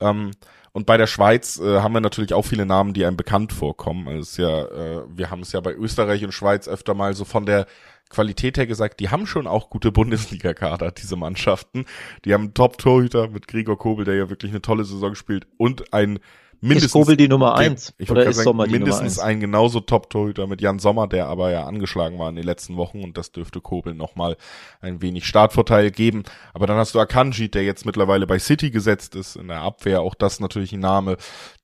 Ähm, 0.00 0.30
und 0.72 0.86
bei 0.86 0.96
der 0.96 1.06
Schweiz 1.06 1.60
äh, 1.60 1.80
haben 1.80 1.92
wir 1.92 2.00
natürlich 2.00 2.32
auch 2.32 2.44
viele 2.44 2.64
Namen, 2.64 2.94
die 2.94 3.04
einem 3.04 3.16
bekannt 3.16 3.52
vorkommen. 3.52 4.08
Also 4.08 4.20
ist 4.20 4.38
ja, 4.38 4.64
äh, 4.64 5.02
wir 5.08 5.30
haben 5.30 5.40
es 5.40 5.52
ja 5.52 5.60
bei 5.60 5.74
Österreich 5.74 6.24
und 6.24 6.32
Schweiz 6.32 6.68
öfter 6.68 6.94
mal 6.94 7.14
so 7.14 7.24
von 7.24 7.44
der 7.44 7.66
Qualität 8.08 8.56
her 8.56 8.66
gesagt, 8.66 9.00
die 9.00 9.10
haben 9.10 9.26
schon 9.26 9.46
auch 9.46 9.70
gute 9.70 9.92
Bundesliga-Kader, 9.92 10.92
diese 10.92 11.16
Mannschaften. 11.16 11.84
Die 12.24 12.32
haben 12.32 12.44
einen 12.44 12.54
Top-Torhüter 12.54 13.28
mit 13.28 13.48
Gregor 13.48 13.76
Kobel, 13.76 14.04
der 14.04 14.14
ja 14.14 14.30
wirklich 14.30 14.52
eine 14.52 14.62
tolle 14.62 14.84
Saison 14.84 15.14
spielt 15.14 15.46
und 15.58 15.92
ein 15.92 16.20
mindestens 16.62 16.86
ist 16.86 16.92
Kobel 16.92 17.16
die 17.16 17.28
Nummer 17.28 17.54
eins 17.56 17.92
Ich 17.98 18.10
oder 18.10 18.24
ist 18.24 18.36
sagen, 18.36 18.44
Sommer 18.44 18.64
die 18.64 18.72
Nummer 18.72 18.86
mindestens 18.86 19.18
eins? 19.18 19.28
ein 19.28 19.40
genauso 19.40 19.80
Top-Torhüter 19.80 20.46
mit 20.46 20.60
Jan 20.60 20.78
Sommer, 20.78 21.06
der 21.06 21.26
aber 21.26 21.50
ja 21.50 21.64
angeschlagen 21.64 22.18
war 22.18 22.28
in 22.30 22.36
den 22.36 22.44
letzten 22.44 22.76
Wochen 22.76 23.02
und 23.02 23.18
das 23.18 23.32
dürfte 23.32 23.60
Kobel 23.60 23.94
nochmal 23.94 24.36
ein 24.80 25.02
wenig 25.02 25.26
Startvorteil 25.26 25.90
geben. 25.90 26.22
Aber 26.54 26.66
dann 26.66 26.78
hast 26.78 26.94
du 26.94 27.00
Akanji, 27.00 27.50
der 27.50 27.64
jetzt 27.64 27.84
mittlerweile 27.84 28.26
bei 28.26 28.38
City 28.38 28.70
gesetzt 28.70 29.14
ist, 29.14 29.36
in 29.36 29.48
der 29.48 29.60
Abwehr, 29.60 30.00
auch 30.00 30.14
das 30.14 30.40
natürlich 30.40 30.72
ein 30.72 30.80
Name, 30.80 31.16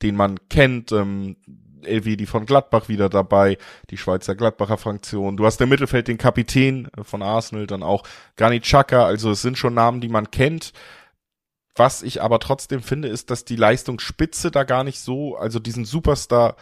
den 0.02 0.17
man 0.17 0.38
kennt. 0.49 0.93
Ähm, 0.93 1.37
Elvedi 1.85 2.26
von 2.26 2.47
Gladbach 2.47 2.88
wieder 2.88 3.09
dabei, 3.09 3.59
die 3.90 3.97
Schweizer 3.97 4.35
Gladbacher 4.35 4.76
Fraktion. 4.78 5.37
Du 5.37 5.47
hast 5.47 5.61
im 5.61 5.69
Mittelfeld 5.69 6.09
den 6.09 6.19
Kapitän 6.19 6.88
von 7.02 7.23
Arsenal, 7.23 7.67
dann 7.67 7.83
auch 7.83 8.02
Granit 8.37 8.64
Xhaka, 8.64 9.05
also 9.05 9.31
es 9.31 9.43
sind 9.43 9.59
schon 9.59 9.75
Namen, 9.75 10.00
die 10.00 10.09
man 10.09 10.31
kennt. 10.31 10.73
Was 11.78 12.02
ich 12.02 12.20
aber 12.20 12.40
trotzdem 12.40 12.82
finde, 12.82 13.06
ist, 13.06 13.30
dass 13.30 13.44
die 13.44 13.54
Leistungsspitze 13.54 14.50
da 14.50 14.64
gar 14.64 14.82
nicht 14.82 14.99
so, 14.99 15.37
also 15.37 15.61
diesen 15.61 15.85
Superstar, 15.85 16.56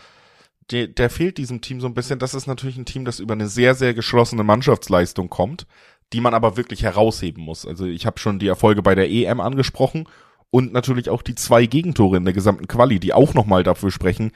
der, 0.70 0.88
der 0.88 1.08
fehlt 1.08 1.38
diesem 1.38 1.62
Team 1.62 1.80
so 1.80 1.86
ein 1.86 1.94
bisschen. 1.94 2.18
Das 2.18 2.34
ist 2.34 2.46
natürlich 2.46 2.76
ein 2.76 2.84
Team, 2.84 3.06
das 3.06 3.18
über 3.18 3.32
eine 3.32 3.48
sehr, 3.48 3.74
sehr 3.74 3.94
geschlossene 3.94 4.44
Mannschaftsleistung 4.44 5.30
kommt, 5.30 5.66
die 6.12 6.20
man 6.20 6.34
aber 6.34 6.58
wirklich 6.58 6.82
herausheben 6.82 7.42
muss. 7.42 7.66
Also 7.66 7.86
ich 7.86 8.04
habe 8.04 8.18
schon 8.18 8.38
die 8.38 8.46
Erfolge 8.48 8.82
bei 8.82 8.94
der 8.94 9.10
EM 9.10 9.40
angesprochen 9.40 10.06
und 10.50 10.74
natürlich 10.74 11.08
auch 11.08 11.22
die 11.22 11.34
zwei 11.34 11.64
Gegentore 11.64 12.18
in 12.18 12.24
der 12.26 12.34
gesamten 12.34 12.68
Quali, 12.68 13.00
die 13.00 13.14
auch 13.14 13.32
nochmal 13.32 13.62
dafür 13.62 13.90
sprechen, 13.90 14.32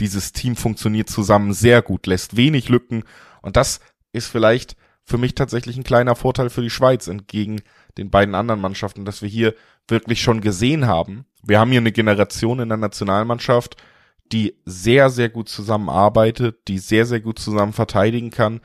dieses 0.00 0.32
Team 0.32 0.56
funktioniert 0.56 1.08
zusammen 1.08 1.52
sehr 1.52 1.80
gut, 1.80 2.08
lässt 2.08 2.36
wenig 2.36 2.68
Lücken 2.68 3.04
und 3.40 3.56
das 3.56 3.78
ist 4.12 4.26
vielleicht 4.26 4.74
für 5.04 5.18
mich 5.18 5.36
tatsächlich 5.36 5.76
ein 5.76 5.84
kleiner 5.84 6.16
Vorteil 6.16 6.50
für 6.50 6.62
die 6.62 6.70
Schweiz 6.70 7.06
entgegen 7.06 7.60
den 7.98 8.10
beiden 8.10 8.34
anderen 8.34 8.60
Mannschaften, 8.60 9.04
dass 9.04 9.22
wir 9.22 9.28
hier 9.28 9.54
wirklich 9.88 10.22
schon 10.22 10.40
gesehen 10.40 10.86
haben. 10.86 11.26
Wir 11.42 11.60
haben 11.60 11.70
hier 11.70 11.80
eine 11.80 11.92
Generation 11.92 12.60
in 12.60 12.68
der 12.68 12.78
Nationalmannschaft, 12.78 13.76
die 14.32 14.56
sehr, 14.64 15.10
sehr 15.10 15.28
gut 15.28 15.48
zusammenarbeitet, 15.48 16.68
die 16.68 16.78
sehr, 16.78 17.06
sehr 17.06 17.20
gut 17.20 17.38
zusammen 17.38 17.72
verteidigen 17.72 18.30
kann, 18.30 18.60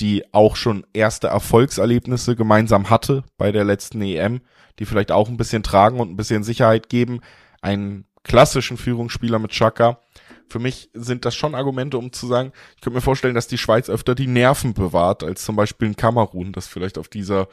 die 0.00 0.22
auch 0.32 0.56
schon 0.56 0.86
erste 0.92 1.28
Erfolgserlebnisse 1.28 2.36
gemeinsam 2.36 2.90
hatte 2.90 3.24
bei 3.36 3.50
der 3.50 3.64
letzten 3.64 4.00
EM, 4.02 4.40
die 4.78 4.84
vielleicht 4.84 5.10
auch 5.10 5.28
ein 5.28 5.36
bisschen 5.36 5.62
tragen 5.62 5.98
und 5.98 6.10
ein 6.10 6.16
bisschen 6.16 6.44
Sicherheit 6.44 6.88
geben. 6.88 7.20
Einen 7.62 8.04
klassischen 8.22 8.76
Führungsspieler 8.76 9.38
mit 9.38 9.50
Chaka. 9.50 10.00
Für 10.48 10.58
mich 10.58 10.90
sind 10.94 11.24
das 11.24 11.34
schon 11.34 11.54
Argumente, 11.54 11.98
um 11.98 12.12
zu 12.12 12.26
sagen, 12.26 12.52
ich 12.76 12.82
könnte 12.82 12.96
mir 12.96 13.02
vorstellen, 13.02 13.34
dass 13.34 13.48
die 13.48 13.58
Schweiz 13.58 13.90
öfter 13.90 14.14
die 14.14 14.26
Nerven 14.26 14.72
bewahrt, 14.72 15.24
als 15.24 15.44
zum 15.44 15.56
Beispiel 15.56 15.88
in 15.88 15.96
Kamerun, 15.96 16.52
das 16.52 16.68
vielleicht 16.68 16.96
auf 16.96 17.08
dieser, 17.08 17.48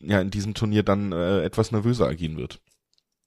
ja, 0.00 0.20
in 0.20 0.30
diesem 0.30 0.54
Turnier 0.54 0.82
dann 0.82 1.12
äh, 1.12 1.42
etwas 1.42 1.72
nervöser 1.72 2.06
agieren 2.06 2.36
wird. 2.36 2.60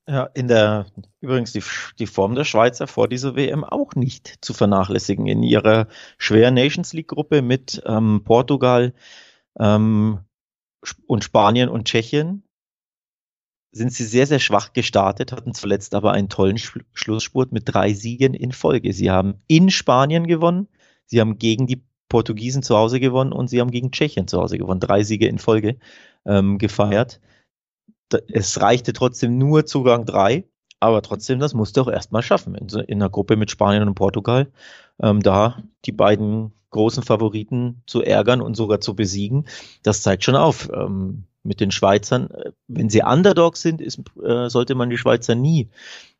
Ja, 0.09 0.23
in 0.33 0.47
der, 0.47 0.85
übrigens 1.19 1.51
die, 1.51 1.63
die 1.99 2.07
Form 2.07 2.35
der 2.35 2.45
Schweizer 2.45 2.87
vor 2.87 3.09
dieser 3.09 3.35
WM 3.35 3.65
auch 3.65 3.93
nicht 3.95 4.37
zu 4.39 4.53
vernachlässigen. 4.53 5.27
In 5.27 5.43
ihrer 5.43 5.87
schweren 6.17 6.53
Nations 6.53 6.93
League 6.93 7.09
Gruppe 7.09 7.41
mit 7.41 7.81
ähm, 7.85 8.21
Portugal 8.23 8.93
ähm, 9.59 10.19
und 11.07 11.23
Spanien 11.25 11.67
und 11.67 11.85
Tschechien 11.89 12.43
sind 13.73 13.91
sie 13.91 14.05
sehr, 14.05 14.27
sehr 14.27 14.39
schwach 14.39 14.71
gestartet, 14.71 15.33
hatten 15.33 15.53
zuletzt 15.53 15.93
aber 15.93 16.13
einen 16.13 16.29
tollen 16.29 16.57
Sch 16.57 16.79
Schlussspurt 16.93 17.51
mit 17.51 17.63
drei 17.65 17.93
Siegen 17.93 18.33
in 18.33 18.53
Folge. 18.53 18.93
Sie 18.93 19.11
haben 19.11 19.41
in 19.47 19.69
Spanien 19.69 20.25
gewonnen, 20.25 20.69
sie 21.05 21.19
haben 21.19 21.37
gegen 21.37 21.67
die 21.67 21.83
Portugiesen 22.09 22.63
zu 22.63 22.75
Hause 22.77 22.99
gewonnen 22.99 23.33
und 23.33 23.49
sie 23.49 23.59
haben 23.59 23.71
gegen 23.71 23.91
Tschechien 23.91 24.27
zu 24.27 24.39
Hause 24.39 24.57
gewonnen. 24.57 24.79
Drei 24.79 25.03
Siege 25.03 25.27
in 25.27 25.39
Folge 25.39 25.77
ähm, 26.25 26.57
gefeiert. 26.57 27.19
Es 28.31 28.61
reichte 28.61 28.93
trotzdem 28.93 29.37
nur 29.37 29.65
Zugang 29.65 30.05
drei, 30.05 30.45
aber 30.79 31.01
trotzdem, 31.01 31.39
das 31.39 31.53
musste 31.53 31.81
auch 31.81 31.89
erstmal 31.89 32.21
schaffen. 32.21 32.55
In, 32.55 32.67
in 32.67 33.01
einer 33.01 33.09
Gruppe 33.09 33.35
mit 33.35 33.51
Spanien 33.51 33.87
und 33.87 33.95
Portugal, 33.95 34.51
ähm, 35.01 35.21
da 35.21 35.63
die 35.85 35.91
beiden 35.91 36.53
großen 36.69 37.03
Favoriten 37.03 37.81
zu 37.85 38.01
ärgern 38.01 38.41
und 38.41 38.55
sogar 38.55 38.79
zu 38.79 38.95
besiegen, 38.95 39.47
das 39.83 40.01
zeigt 40.01 40.23
schon 40.23 40.35
auf. 40.35 40.69
Ähm, 40.73 41.25
mit 41.43 41.61
den 41.61 41.71
Schweizern, 41.71 42.29
wenn 42.67 42.89
sie 42.89 43.03
Underdogs 43.03 43.61
sind, 43.61 43.79
ist, 43.79 44.01
äh, 44.21 44.49
sollte 44.49 44.75
man 44.75 44.89
die 44.89 44.97
Schweizer 44.97 45.33
nie 45.33 45.69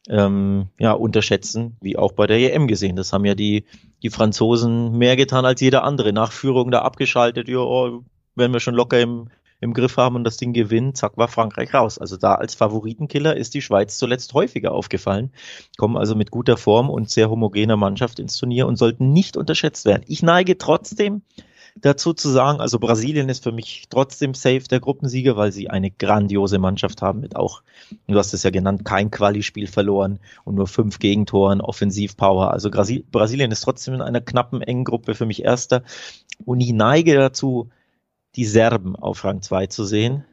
ähm, 0.10 0.68
ja, 0.80 0.92
unterschätzen, 0.94 1.78
wie 1.82 1.98
auch 1.98 2.14
bei 2.14 2.28
der 2.28 2.54
EM 2.54 2.68
gesehen. 2.68 2.96
Das 2.96 3.14
haben 3.14 3.26
ja 3.26 3.36
die, 3.36 3.66
die 4.04 4.10
Franzosen 4.10 4.98
mehr 4.98 5.16
getan 5.16 5.46
als 5.46 5.62
jeder 5.62 5.84
andere. 5.84 6.14
Nach 6.14 6.32
Führung 6.32 6.72
da 6.72 6.82
abgeschaltet, 6.82 7.48
ja, 7.48 7.60
oh, 7.60 8.04
wenn 8.36 8.54
wir 8.54 8.60
schon 8.60 8.76
locker 8.76 9.00
im, 9.00 9.30
im 9.60 9.74
Griff 9.74 9.98
haben 9.98 10.16
und 10.16 10.24
das 10.24 10.38
Ding 10.38 10.54
gewinnen, 10.54 10.96
zack, 10.96 11.18
war 11.18 11.28
Frankreich 11.28 11.74
raus. 11.74 11.98
Also 11.98 12.16
da 12.18 12.36
als 12.36 12.56
Favoritenkiller 12.56 13.36
ist 13.36 13.54
die 13.54 13.62
Schweiz 13.62 13.98
zuletzt 13.98 14.34
häufiger 14.34 14.72
aufgefallen, 14.72 15.32
kommen 15.78 15.98
also 15.98 16.16
mit 16.16 16.32
guter 16.32 16.58
Form 16.58 16.90
und 16.90 17.10
sehr 17.10 17.30
homogener 17.30 17.78
Mannschaft 17.78 18.20
ins 18.20 18.38
Turnier 18.38 18.68
und 18.68 18.78
sollten 18.78 19.12
nicht 19.12 19.36
unterschätzt 19.36 19.86
werden. 19.86 20.04
Ich 20.08 20.22
neige 20.22 20.58
trotzdem 20.58 21.24
dazu 21.82 22.14
zu 22.14 22.30
sagen, 22.30 22.60
also 22.60 22.80
Brasilien 22.80 23.30
ist 23.30 23.44
für 23.44 23.52
mich 23.52 23.88
trotzdem 23.90 24.34
safe 24.34 24.68
der 24.70 24.80
Gruppensieger, 24.80 25.38
weil 25.38 25.52
sie 25.52 25.70
eine 25.70 25.92
grandiose 25.92 26.60
Mannschaft 26.60 27.02
haben 27.02 27.20
mit 27.20 27.36
auch, 27.36 27.62
du 28.08 28.18
hast 28.18 28.34
es 28.34 28.44
ja 28.44 28.50
genannt, 28.50 28.86
kein 28.86 29.12
Quali-Spiel 29.12 29.68
verloren 29.68 30.20
und 30.44 30.56
nur 30.56 30.68
fünf 30.68 31.00
Gegentoren, 31.00 31.62
Offensivpower. 31.62 32.52
Also 32.52 32.70
Brasilien 32.70 33.52
ist 33.52 33.62
trotzdem 33.62 33.96
in 33.96 34.02
einer 34.02 34.22
knappen, 34.22 34.62
engen 34.62 34.84
Gruppe 34.84 35.16
für 35.16 35.26
mich 35.26 35.44
Erster 35.44 35.84
und 36.46 36.62
ich 36.62 36.74
neige 36.74 37.16
dazu, 37.16 37.70
die 38.36 38.46
Serben 38.46 38.96
auf 38.96 39.24
Rang 39.24 39.42
2 39.42 39.68
zu 39.68 39.86
sehen. 39.86 40.26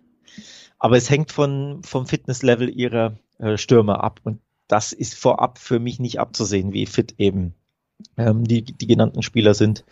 Aber 0.78 0.96
es 0.96 1.08
hängt 1.08 1.32
von, 1.32 1.82
vom 1.82 2.06
Fitnesslevel 2.06 2.68
ihrer 2.68 3.16
äh, 3.38 3.56
Stürmer 3.56 4.04
ab 4.04 4.20
und 4.24 4.40
das 4.68 4.92
ist 4.92 5.14
vorab 5.14 5.58
für 5.58 5.78
mich 5.78 6.00
nicht 6.00 6.20
abzusehen, 6.20 6.72
wie 6.72 6.86
fit 6.86 7.14
eben 7.18 7.54
ähm, 8.16 8.44
die, 8.44 8.62
die 8.62 8.86
genannten 8.86 9.22
Spieler 9.22 9.54
sind 9.54 9.84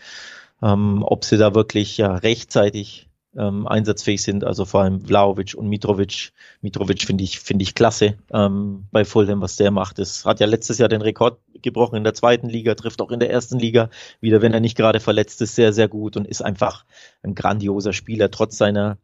ähm, 0.62 1.02
ob 1.02 1.24
sie 1.24 1.38
da 1.38 1.54
wirklich 1.54 1.96
ja 1.98 2.14
rechtzeitig 2.14 3.08
ähm, 3.36 3.66
einsatzfähig 3.66 4.22
sind, 4.22 4.44
also 4.44 4.64
vor 4.64 4.82
allem 4.82 5.00
Vlaovic 5.00 5.54
und 5.54 5.68
Mitrovic. 5.68 6.32
Mitrovic 6.60 7.02
finde 7.02 7.24
ich, 7.24 7.40
finde 7.40 7.62
ich 7.62 7.74
klasse 7.74 8.18
ähm, 8.32 8.86
bei 8.90 9.04
Fulham, 9.04 9.40
was 9.40 9.56
der 9.56 9.70
macht. 9.70 9.98
Das 9.98 10.24
hat 10.24 10.40
ja 10.40 10.46
letztes 10.46 10.78
Jahr 10.78 10.88
den 10.88 11.02
Rekord 11.02 11.38
gebrochen 11.62 11.96
in 11.96 12.04
der 12.04 12.14
zweiten 12.14 12.48
Liga, 12.48 12.74
trifft 12.74 13.00
auch 13.00 13.10
in 13.10 13.20
der 13.20 13.30
ersten 13.30 13.58
Liga 13.58 13.88
wieder, 14.20 14.42
wenn 14.42 14.52
er 14.52 14.60
nicht 14.60 14.76
gerade 14.76 15.00
verletzt 15.00 15.40
ist, 15.40 15.54
sehr, 15.54 15.72
sehr 15.72 15.88
gut 15.88 16.16
und 16.16 16.26
ist 16.26 16.42
einfach 16.42 16.84
ein 17.22 17.34
grandioser 17.34 17.92
Spieler. 17.92 18.30
Trotz 18.30 18.58
seiner 18.58 18.98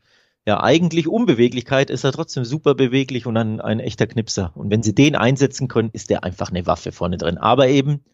ja 0.46 0.62
eigentlich 0.62 1.08
Unbeweglichkeit 1.08 1.90
ist 1.90 2.04
er 2.04 2.12
trotzdem 2.12 2.44
super 2.44 2.74
beweglich 2.74 3.26
und 3.26 3.36
ein, 3.36 3.60
ein 3.60 3.80
echter 3.80 4.06
Knipser. 4.06 4.52
Und 4.54 4.70
wenn 4.70 4.82
sie 4.82 4.94
den 4.94 5.14
einsetzen 5.16 5.68
können, 5.68 5.90
ist 5.92 6.10
der 6.10 6.24
einfach 6.24 6.50
eine 6.50 6.66
Waffe 6.66 6.92
vorne 6.92 7.16
drin. 7.16 7.38
Aber 7.38 7.68
eben 7.68 8.04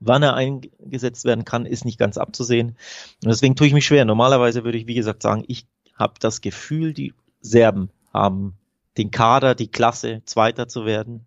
Wann 0.00 0.22
er 0.22 0.34
eingesetzt 0.34 1.24
werden 1.24 1.44
kann, 1.44 1.66
ist 1.66 1.84
nicht 1.84 1.98
ganz 1.98 2.18
abzusehen. 2.18 2.76
Und 3.22 3.30
deswegen 3.30 3.56
tue 3.56 3.66
ich 3.66 3.72
mich 3.72 3.86
schwer. 3.86 4.04
Normalerweise 4.04 4.64
würde 4.64 4.78
ich, 4.78 4.86
wie 4.86 4.94
gesagt, 4.94 5.22
sagen, 5.22 5.44
ich 5.46 5.66
habe 5.94 6.14
das 6.20 6.40
Gefühl, 6.40 6.92
die 6.92 7.14
Serben 7.40 7.90
haben 8.12 8.54
den 8.96 9.10
Kader, 9.10 9.54
die 9.54 9.70
Klasse, 9.70 10.22
Zweiter 10.24 10.68
zu 10.68 10.84
werden. 10.84 11.26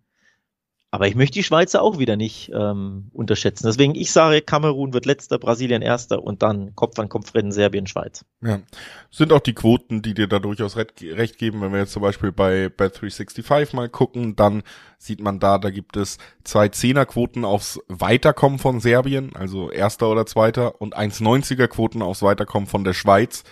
Aber 0.90 1.06
ich 1.06 1.14
möchte 1.14 1.34
die 1.34 1.42
Schweizer 1.42 1.82
auch 1.82 1.98
wieder 1.98 2.16
nicht 2.16 2.50
ähm, 2.54 3.10
unterschätzen. 3.12 3.66
Deswegen, 3.66 3.94
ich 3.94 4.10
sage, 4.10 4.40
Kamerun 4.40 4.94
wird 4.94 5.04
letzter, 5.04 5.38
Brasilien 5.38 5.82
erster 5.82 6.22
und 6.22 6.42
dann 6.42 6.74
Kopf 6.76 6.98
an 6.98 7.10
Kopf 7.10 7.34
rennen 7.34 7.52
Serbien, 7.52 7.86
Schweiz. 7.86 8.24
Ja. 8.40 8.60
Sind 9.10 9.34
auch 9.34 9.40
die 9.40 9.52
Quoten, 9.52 10.00
die 10.00 10.14
dir 10.14 10.28
da 10.28 10.38
durchaus 10.38 10.78
recht 10.78 11.38
geben. 11.38 11.60
Wenn 11.60 11.72
wir 11.72 11.80
jetzt 11.80 11.92
zum 11.92 12.00
Beispiel 12.00 12.32
bei 12.32 12.66
Bet365 12.66 13.76
mal 13.76 13.90
gucken, 13.90 14.34
dann 14.34 14.62
sieht 14.96 15.20
man 15.20 15.40
da, 15.40 15.58
da 15.58 15.68
gibt 15.68 15.98
es 15.98 16.16
zwei 16.42 16.68
Zehnerquoten 16.68 17.44
aufs 17.44 17.78
Weiterkommen 17.88 18.58
von 18.58 18.80
Serbien, 18.80 19.36
also 19.36 19.70
erster 19.70 20.08
oder 20.08 20.24
zweiter, 20.24 20.80
und 20.80 20.96
1,90er 20.96 21.68
Quoten 21.68 22.00
aufs 22.00 22.22
Weiterkommen 22.22 22.66
von 22.66 22.84
der 22.84 22.94
Schweiz. 22.94 23.44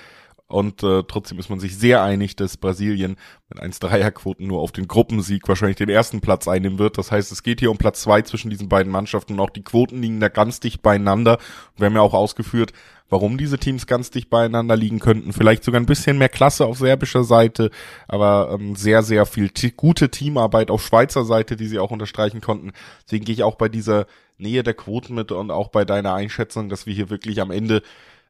Und 0.48 0.84
äh, 0.84 1.02
trotzdem 1.08 1.40
ist 1.40 1.50
man 1.50 1.58
sich 1.58 1.76
sehr 1.76 2.02
einig, 2.02 2.36
dass 2.36 2.56
Brasilien 2.56 3.16
mit 3.48 3.60
1-3er-Quoten 3.60 4.46
nur 4.46 4.60
auf 4.60 4.70
den 4.70 4.86
Gruppensieg 4.86 5.48
wahrscheinlich 5.48 5.76
den 5.76 5.88
ersten 5.88 6.20
Platz 6.20 6.46
einnehmen 6.46 6.78
wird. 6.78 6.98
Das 6.98 7.10
heißt, 7.10 7.32
es 7.32 7.42
geht 7.42 7.58
hier 7.58 7.70
um 7.70 7.78
Platz 7.78 8.02
zwei 8.02 8.22
zwischen 8.22 8.50
diesen 8.50 8.68
beiden 8.68 8.92
Mannschaften 8.92 9.34
und 9.34 9.40
auch 9.40 9.50
die 9.50 9.64
Quoten 9.64 10.00
liegen 10.00 10.20
da 10.20 10.28
ganz 10.28 10.60
dicht 10.60 10.82
beieinander. 10.82 11.38
Wir 11.76 11.86
haben 11.86 11.94
ja 11.96 12.00
auch 12.00 12.14
ausgeführt, 12.14 12.72
warum 13.08 13.38
diese 13.38 13.58
Teams 13.58 13.88
ganz 13.88 14.10
dicht 14.10 14.30
beieinander 14.30 14.76
liegen 14.76 15.00
könnten. 15.00 15.32
Vielleicht 15.32 15.64
sogar 15.64 15.80
ein 15.80 15.86
bisschen 15.86 16.16
mehr 16.18 16.28
Klasse 16.28 16.66
auf 16.66 16.78
serbischer 16.78 17.24
Seite, 17.24 17.70
aber 18.06 18.50
ähm, 18.52 18.76
sehr, 18.76 19.02
sehr 19.02 19.26
viel 19.26 19.50
gute 19.76 20.10
Teamarbeit 20.10 20.70
auf 20.70 20.84
Schweizer 20.84 21.24
Seite, 21.24 21.56
die 21.56 21.66
sie 21.66 21.80
auch 21.80 21.90
unterstreichen 21.90 22.40
konnten. 22.40 22.72
Deswegen 23.04 23.24
gehe 23.24 23.34
ich 23.34 23.42
auch 23.42 23.56
bei 23.56 23.68
dieser 23.68 24.06
Nähe 24.38 24.62
der 24.62 24.74
Quoten 24.74 25.14
mit 25.14 25.32
und 25.32 25.50
auch 25.50 25.68
bei 25.68 25.84
deiner 25.84 26.14
Einschätzung, 26.14 26.68
dass 26.68 26.86
wir 26.86 26.94
hier 26.94 27.10
wirklich 27.10 27.40
am 27.40 27.50
Ende 27.50 27.82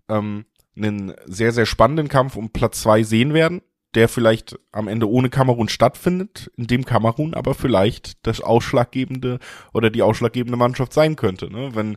ähm, 0.08 0.46
einen 0.76 1.14
sehr, 1.24 1.52
sehr 1.52 1.66
spannenden 1.66 2.08
Kampf 2.08 2.36
um 2.36 2.50
Platz 2.50 2.82
zwei 2.82 3.02
sehen 3.02 3.34
werden, 3.34 3.62
der 3.94 4.08
vielleicht 4.08 4.58
am 4.72 4.88
Ende 4.88 5.08
ohne 5.08 5.30
Kamerun 5.30 5.68
stattfindet, 5.68 6.50
in 6.56 6.66
dem 6.66 6.84
Kamerun 6.84 7.34
aber 7.34 7.54
vielleicht 7.54 8.26
das 8.26 8.40
ausschlaggebende 8.40 9.38
oder 9.72 9.90
die 9.90 10.02
ausschlaggebende 10.02 10.58
Mannschaft 10.58 10.92
sein 10.92 11.16
könnte, 11.16 11.50
ne? 11.50 11.74
wenn 11.74 11.96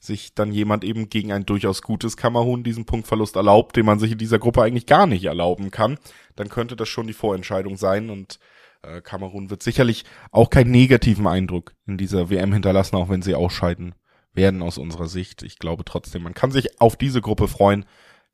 sich 0.00 0.34
dann 0.34 0.52
jemand 0.52 0.84
eben 0.84 1.08
gegen 1.10 1.32
ein 1.32 1.44
durchaus 1.44 1.82
gutes 1.82 2.16
Kamerun 2.16 2.62
diesen 2.62 2.84
Punktverlust 2.84 3.34
erlaubt, 3.34 3.76
den 3.76 3.86
man 3.86 3.98
sich 3.98 4.12
in 4.12 4.18
dieser 4.18 4.38
Gruppe 4.38 4.62
eigentlich 4.62 4.86
gar 4.86 5.06
nicht 5.06 5.24
erlauben 5.24 5.70
kann, 5.70 5.98
dann 6.36 6.48
könnte 6.48 6.76
das 6.76 6.88
schon 6.88 7.08
die 7.08 7.12
Vorentscheidung 7.12 7.76
sein 7.76 8.10
und 8.10 8.38
äh, 8.82 9.00
Kamerun 9.00 9.50
wird 9.50 9.62
sicherlich 9.62 10.04
auch 10.30 10.50
keinen 10.50 10.70
negativen 10.70 11.26
Eindruck 11.26 11.74
in 11.86 11.98
dieser 11.98 12.30
WM 12.30 12.52
hinterlassen, 12.52 12.96
auch 12.96 13.08
wenn 13.08 13.22
sie 13.22 13.34
ausscheiden 13.34 13.94
werden 14.34 14.62
aus 14.62 14.78
unserer 14.78 15.08
Sicht. 15.08 15.42
Ich 15.42 15.58
glaube 15.58 15.84
trotzdem, 15.84 16.22
man 16.22 16.34
kann 16.34 16.52
sich 16.52 16.80
auf 16.80 16.96
diese 16.96 17.20
Gruppe 17.20 17.48
freuen. 17.48 17.84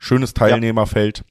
Schönes 0.05 0.35
Teilnehmerfeld. 0.35 1.25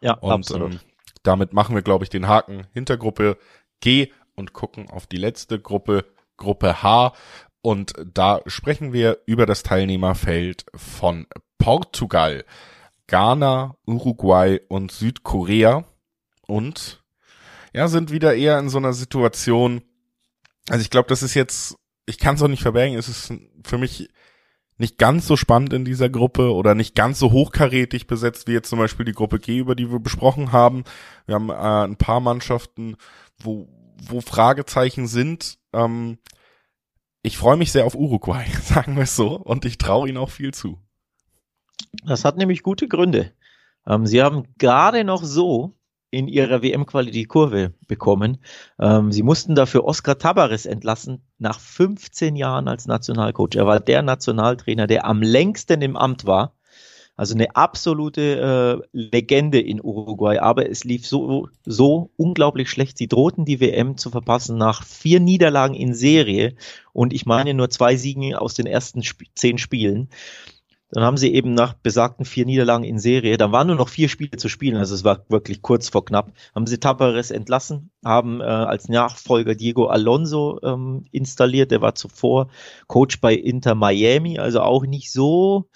Ja, 0.00 0.14
und, 0.14 0.30
absolut. 0.30 0.74
Ähm, 0.74 0.80
damit 1.24 1.52
machen 1.52 1.74
wir, 1.74 1.82
glaube 1.82 2.04
ich, 2.04 2.08
den 2.08 2.28
Haken 2.28 2.68
hinter 2.72 2.96
Gruppe 2.96 3.36
G 3.80 4.12
und 4.36 4.52
gucken 4.52 4.88
auf 4.88 5.08
die 5.08 5.16
letzte 5.16 5.58
Gruppe, 5.60 6.04
Gruppe 6.36 6.84
H. 6.84 7.14
Und 7.62 7.94
da 8.14 8.40
sprechen 8.46 8.92
wir 8.92 9.18
über 9.26 9.44
das 9.44 9.64
Teilnehmerfeld 9.64 10.66
von 10.72 11.26
Portugal, 11.58 12.44
Ghana, 13.08 13.74
Uruguay 13.86 14.60
und 14.68 14.92
Südkorea. 14.92 15.84
Und 16.46 17.02
ja, 17.74 17.88
sind 17.88 18.12
wieder 18.12 18.36
eher 18.36 18.56
in 18.60 18.68
so 18.68 18.78
einer 18.78 18.92
Situation. 18.92 19.82
Also 20.68 20.82
ich 20.82 20.90
glaube, 20.90 21.08
das 21.08 21.24
ist 21.24 21.34
jetzt, 21.34 21.74
ich 22.06 22.18
kann 22.18 22.36
es 22.36 22.42
auch 22.42 22.48
nicht 22.48 22.62
verbergen, 22.62 22.96
es 22.96 23.08
ist 23.08 23.34
für 23.64 23.78
mich 23.78 24.08
nicht 24.78 24.98
ganz 24.98 25.26
so 25.26 25.36
spannend 25.36 25.72
in 25.72 25.84
dieser 25.84 26.08
Gruppe 26.08 26.52
oder 26.52 26.74
nicht 26.74 26.94
ganz 26.94 27.18
so 27.18 27.30
hochkarätig 27.30 28.06
besetzt 28.06 28.48
wie 28.48 28.52
jetzt 28.52 28.68
zum 28.68 28.78
Beispiel 28.78 29.04
die 29.04 29.12
Gruppe 29.12 29.38
G, 29.38 29.58
über 29.58 29.74
die 29.74 29.90
wir 29.90 30.00
besprochen 30.00 30.52
haben. 30.52 30.84
Wir 31.26 31.36
haben 31.36 31.50
äh, 31.50 31.52
ein 31.52 31.96
paar 31.96 32.20
Mannschaften, 32.20 32.96
wo, 33.38 33.68
wo 34.02 34.20
Fragezeichen 34.20 35.06
sind. 35.06 35.58
Ähm, 35.72 36.18
ich 37.22 37.38
freue 37.38 37.56
mich 37.56 37.70
sehr 37.70 37.86
auf 37.86 37.94
Uruguay, 37.94 38.44
sagen 38.62 38.96
wir 38.96 39.04
es 39.04 39.14
so, 39.14 39.36
und 39.36 39.64
ich 39.64 39.78
traue 39.78 40.08
ihnen 40.08 40.18
auch 40.18 40.30
viel 40.30 40.52
zu. 40.52 40.78
Das 42.04 42.24
hat 42.24 42.36
nämlich 42.36 42.62
gute 42.62 42.88
Gründe. 42.88 43.32
Ähm, 43.86 44.06
sie 44.06 44.22
haben 44.22 44.44
gerade 44.58 45.04
noch 45.04 45.22
so 45.22 45.76
in 46.10 46.28
ihrer 46.28 46.62
WM-Quali 46.62 47.10
die 47.10 47.24
Kurve 47.24 47.74
bekommen. 47.88 48.38
Ähm, 48.78 49.12
sie 49.12 49.22
mussten 49.22 49.54
dafür 49.54 49.84
Oscar 49.84 50.18
Tabares 50.18 50.66
entlassen, 50.66 51.22
nach 51.42 51.60
15 51.60 52.36
Jahren 52.36 52.68
als 52.68 52.86
Nationalcoach. 52.86 53.56
Er 53.56 53.66
war 53.66 53.80
der 53.80 54.02
Nationaltrainer, 54.02 54.86
der 54.86 55.04
am 55.04 55.20
längsten 55.20 55.82
im 55.82 55.96
Amt 55.96 56.24
war. 56.24 56.54
Also 57.14 57.34
eine 57.34 57.54
absolute 57.56 58.80
äh, 58.82 58.88
Legende 58.92 59.60
in 59.60 59.82
Uruguay. 59.82 60.38
Aber 60.38 60.70
es 60.70 60.84
lief 60.84 61.06
so, 61.06 61.48
so 61.66 62.10
unglaublich 62.16 62.70
schlecht. 62.70 62.96
Sie 62.96 63.08
drohten 63.08 63.44
die 63.44 63.60
WM 63.60 63.98
zu 63.98 64.10
verpassen 64.10 64.56
nach 64.56 64.82
vier 64.82 65.20
Niederlagen 65.20 65.74
in 65.74 65.94
Serie. 65.94 66.54
Und 66.94 67.12
ich 67.12 67.26
meine 67.26 67.52
nur 67.52 67.68
zwei 67.68 67.96
Siegen 67.96 68.34
aus 68.34 68.54
den 68.54 68.66
ersten 68.66 69.00
Sp 69.04 69.28
zehn 69.34 69.58
Spielen. 69.58 70.08
Dann 70.92 71.04
haben 71.04 71.16
sie 71.16 71.32
eben 71.32 71.54
nach 71.54 71.72
besagten 71.72 72.26
vier 72.26 72.44
Niederlagen 72.44 72.84
in 72.84 72.98
Serie, 72.98 73.38
da 73.38 73.50
waren 73.50 73.68
nur 73.68 73.76
noch 73.76 73.88
vier 73.88 74.10
Spiele 74.10 74.36
zu 74.36 74.50
spielen, 74.50 74.76
also 74.76 74.94
es 74.94 75.04
war 75.04 75.24
wirklich 75.30 75.62
kurz 75.62 75.88
vor 75.88 76.04
knapp, 76.04 76.32
haben 76.54 76.66
sie 76.66 76.78
Tapares 76.78 77.30
entlassen, 77.30 77.90
haben 78.04 78.42
äh, 78.42 78.44
als 78.44 78.90
Nachfolger 78.90 79.54
Diego 79.54 79.86
Alonso 79.86 80.60
ähm, 80.62 81.06
installiert, 81.10 81.70
der 81.70 81.80
war 81.80 81.94
zuvor 81.94 82.48
Coach 82.88 83.22
bei 83.22 83.34
Inter 83.34 83.74
Miami, 83.74 84.38
also 84.38 84.60
auch 84.60 84.84
nicht 84.84 85.10
so, 85.10 85.70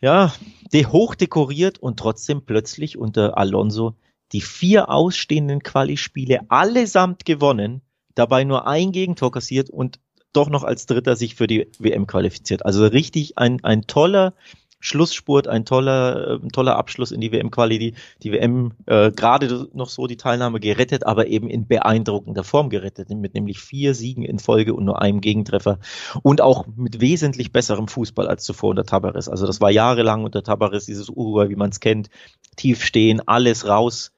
ja, 0.00 0.32
de 0.72 0.86
hoch 0.86 1.16
dekoriert 1.16 1.78
und 1.78 1.98
trotzdem 1.98 2.44
plötzlich 2.44 2.96
unter 2.96 3.36
Alonso 3.36 3.96
die 4.30 4.42
vier 4.42 4.90
ausstehenden 4.90 5.60
Quali-Spiele 5.60 6.42
allesamt 6.48 7.24
gewonnen, 7.24 7.82
dabei 8.14 8.44
nur 8.44 8.68
ein 8.68 8.92
Gegentor 8.92 9.32
kassiert 9.32 9.70
und 9.70 9.98
doch 10.32 10.50
noch 10.50 10.64
als 10.64 10.86
Dritter 10.86 11.16
sich 11.16 11.34
für 11.34 11.46
die 11.46 11.68
WM 11.78 12.06
qualifiziert. 12.06 12.64
Also 12.64 12.86
richtig 12.86 13.38
ein, 13.38 13.62
ein 13.64 13.82
toller 13.82 14.34
Schlussspurt, 14.80 15.46
ein 15.46 15.66
toller, 15.66 16.40
äh, 16.42 16.48
toller 16.48 16.76
Abschluss 16.76 17.12
in 17.12 17.20
die 17.20 17.30
WM-Quali, 17.32 17.78
die, 17.78 17.94
die 18.22 18.32
WM 18.32 18.72
äh, 18.86 19.12
gerade 19.12 19.68
noch 19.74 19.90
so 19.90 20.06
die 20.06 20.16
Teilnahme 20.16 20.58
gerettet, 20.58 21.06
aber 21.06 21.26
eben 21.26 21.50
in 21.50 21.66
beeindruckender 21.66 22.44
Form 22.44 22.70
gerettet, 22.70 23.10
mit 23.10 23.34
nämlich 23.34 23.60
vier 23.60 23.94
Siegen 23.94 24.24
in 24.24 24.38
Folge 24.38 24.74
und 24.74 24.86
nur 24.86 25.02
einem 25.02 25.20
Gegentreffer 25.20 25.78
und 26.22 26.40
auch 26.40 26.66
mit 26.76 27.00
wesentlich 27.00 27.52
besserem 27.52 27.88
Fußball 27.88 28.26
als 28.26 28.44
zuvor 28.44 28.70
unter 28.70 28.84
Tabares. 28.84 29.28
Also 29.28 29.46
das 29.46 29.60
war 29.60 29.70
jahrelang 29.70 30.24
unter 30.24 30.42
Tabares 30.42 30.86
dieses 30.86 31.10
Uruguay, 31.10 31.50
wie 31.50 31.56
man 31.56 31.70
es 31.70 31.80
kennt, 31.80 32.08
tief 32.56 32.82
stehen, 32.82 33.20
alles 33.26 33.68
raus, 33.68 34.12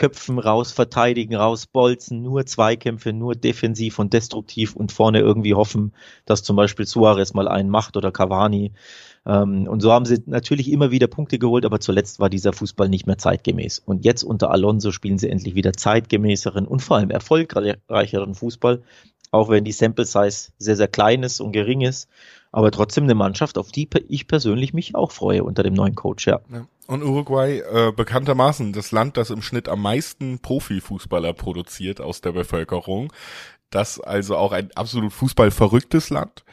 Köpfen 0.00 0.38
raus, 0.38 0.72
verteidigen 0.72 1.36
raus, 1.36 1.66
bolzen, 1.66 2.22
nur 2.22 2.46
Zweikämpfe, 2.46 3.12
nur 3.12 3.34
defensiv 3.34 3.98
und 3.98 4.14
destruktiv 4.14 4.74
und 4.74 4.92
vorne 4.92 5.20
irgendwie 5.20 5.52
hoffen, 5.52 5.92
dass 6.24 6.42
zum 6.42 6.56
Beispiel 6.56 6.86
Suarez 6.86 7.34
mal 7.34 7.48
einen 7.48 7.68
macht 7.68 7.98
oder 7.98 8.10
Cavani. 8.10 8.72
Ähm, 9.26 9.68
und 9.68 9.80
so 9.80 9.92
haben 9.92 10.06
sie 10.06 10.22
natürlich 10.24 10.72
immer 10.72 10.90
wieder 10.90 11.06
Punkte 11.06 11.38
geholt, 11.38 11.66
aber 11.66 11.80
zuletzt 11.80 12.18
war 12.18 12.30
dieser 12.30 12.54
Fußball 12.54 12.88
nicht 12.88 13.06
mehr 13.06 13.18
zeitgemäß. 13.18 13.78
Und 13.78 14.06
jetzt 14.06 14.22
unter 14.22 14.50
Alonso 14.50 14.90
spielen 14.90 15.18
sie 15.18 15.28
endlich 15.28 15.54
wieder 15.54 15.74
zeitgemäßeren 15.74 16.66
und 16.66 16.80
vor 16.80 16.96
allem 16.96 17.10
erfolgreicheren 17.10 18.34
Fußball, 18.34 18.82
auch 19.32 19.50
wenn 19.50 19.64
die 19.64 19.72
Sample 19.72 20.06
Size 20.06 20.52
sehr, 20.56 20.76
sehr 20.76 20.88
klein 20.88 21.22
ist 21.24 21.42
und 21.42 21.52
gering 21.52 21.82
ist 21.82 22.08
aber 22.52 22.70
trotzdem 22.70 23.04
eine 23.04 23.14
Mannschaft, 23.14 23.58
auf 23.58 23.70
die 23.70 23.88
ich 24.08 24.26
persönlich 24.26 24.74
mich 24.74 24.94
auch 24.94 25.12
freue 25.12 25.44
unter 25.44 25.62
dem 25.62 25.74
neuen 25.74 25.94
Coach, 25.94 26.26
ja. 26.26 26.40
ja. 26.52 26.66
Und 26.90 27.04
Uruguay 27.04 27.60
äh, 27.60 27.92
bekanntermaßen 27.92 28.72
das 28.72 28.90
Land, 28.90 29.16
das 29.16 29.30
im 29.30 29.42
Schnitt 29.42 29.68
am 29.68 29.80
meisten 29.80 30.40
Profifußballer 30.40 31.34
produziert 31.34 32.00
aus 32.00 32.20
der 32.20 32.32
Bevölkerung. 32.32 33.12
Das 33.70 34.00
also 34.00 34.36
auch 34.36 34.50
ein 34.50 34.72
absolut 34.74 35.12
fußballverrücktes 35.12 36.10
Land 36.10 36.44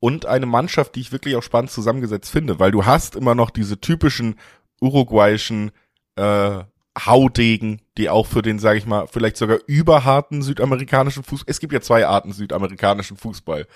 und 0.00 0.24
eine 0.24 0.46
Mannschaft, 0.46 0.94
die 0.94 1.00
ich 1.00 1.12
wirklich 1.12 1.36
auch 1.36 1.42
spannend 1.42 1.72
zusammengesetzt 1.72 2.30
finde, 2.30 2.58
weil 2.58 2.70
du 2.70 2.86
hast 2.86 3.16
immer 3.16 3.34
noch 3.34 3.50
diese 3.50 3.82
typischen 3.82 4.36
uruguayischen 4.80 5.72
äh, 6.16 6.64
Haudegen, 6.98 7.82
die 7.98 8.08
auch 8.08 8.26
für 8.26 8.40
den, 8.40 8.58
sage 8.58 8.78
ich 8.78 8.86
mal, 8.86 9.06
vielleicht 9.08 9.36
sogar 9.36 9.58
überharten 9.66 10.40
südamerikanischen 10.40 11.22
Fußball. 11.22 11.50
Es 11.50 11.60
gibt 11.60 11.74
ja 11.74 11.82
zwei 11.82 12.06
Arten 12.06 12.32
südamerikanischen 12.32 13.18
Fußball. 13.18 13.66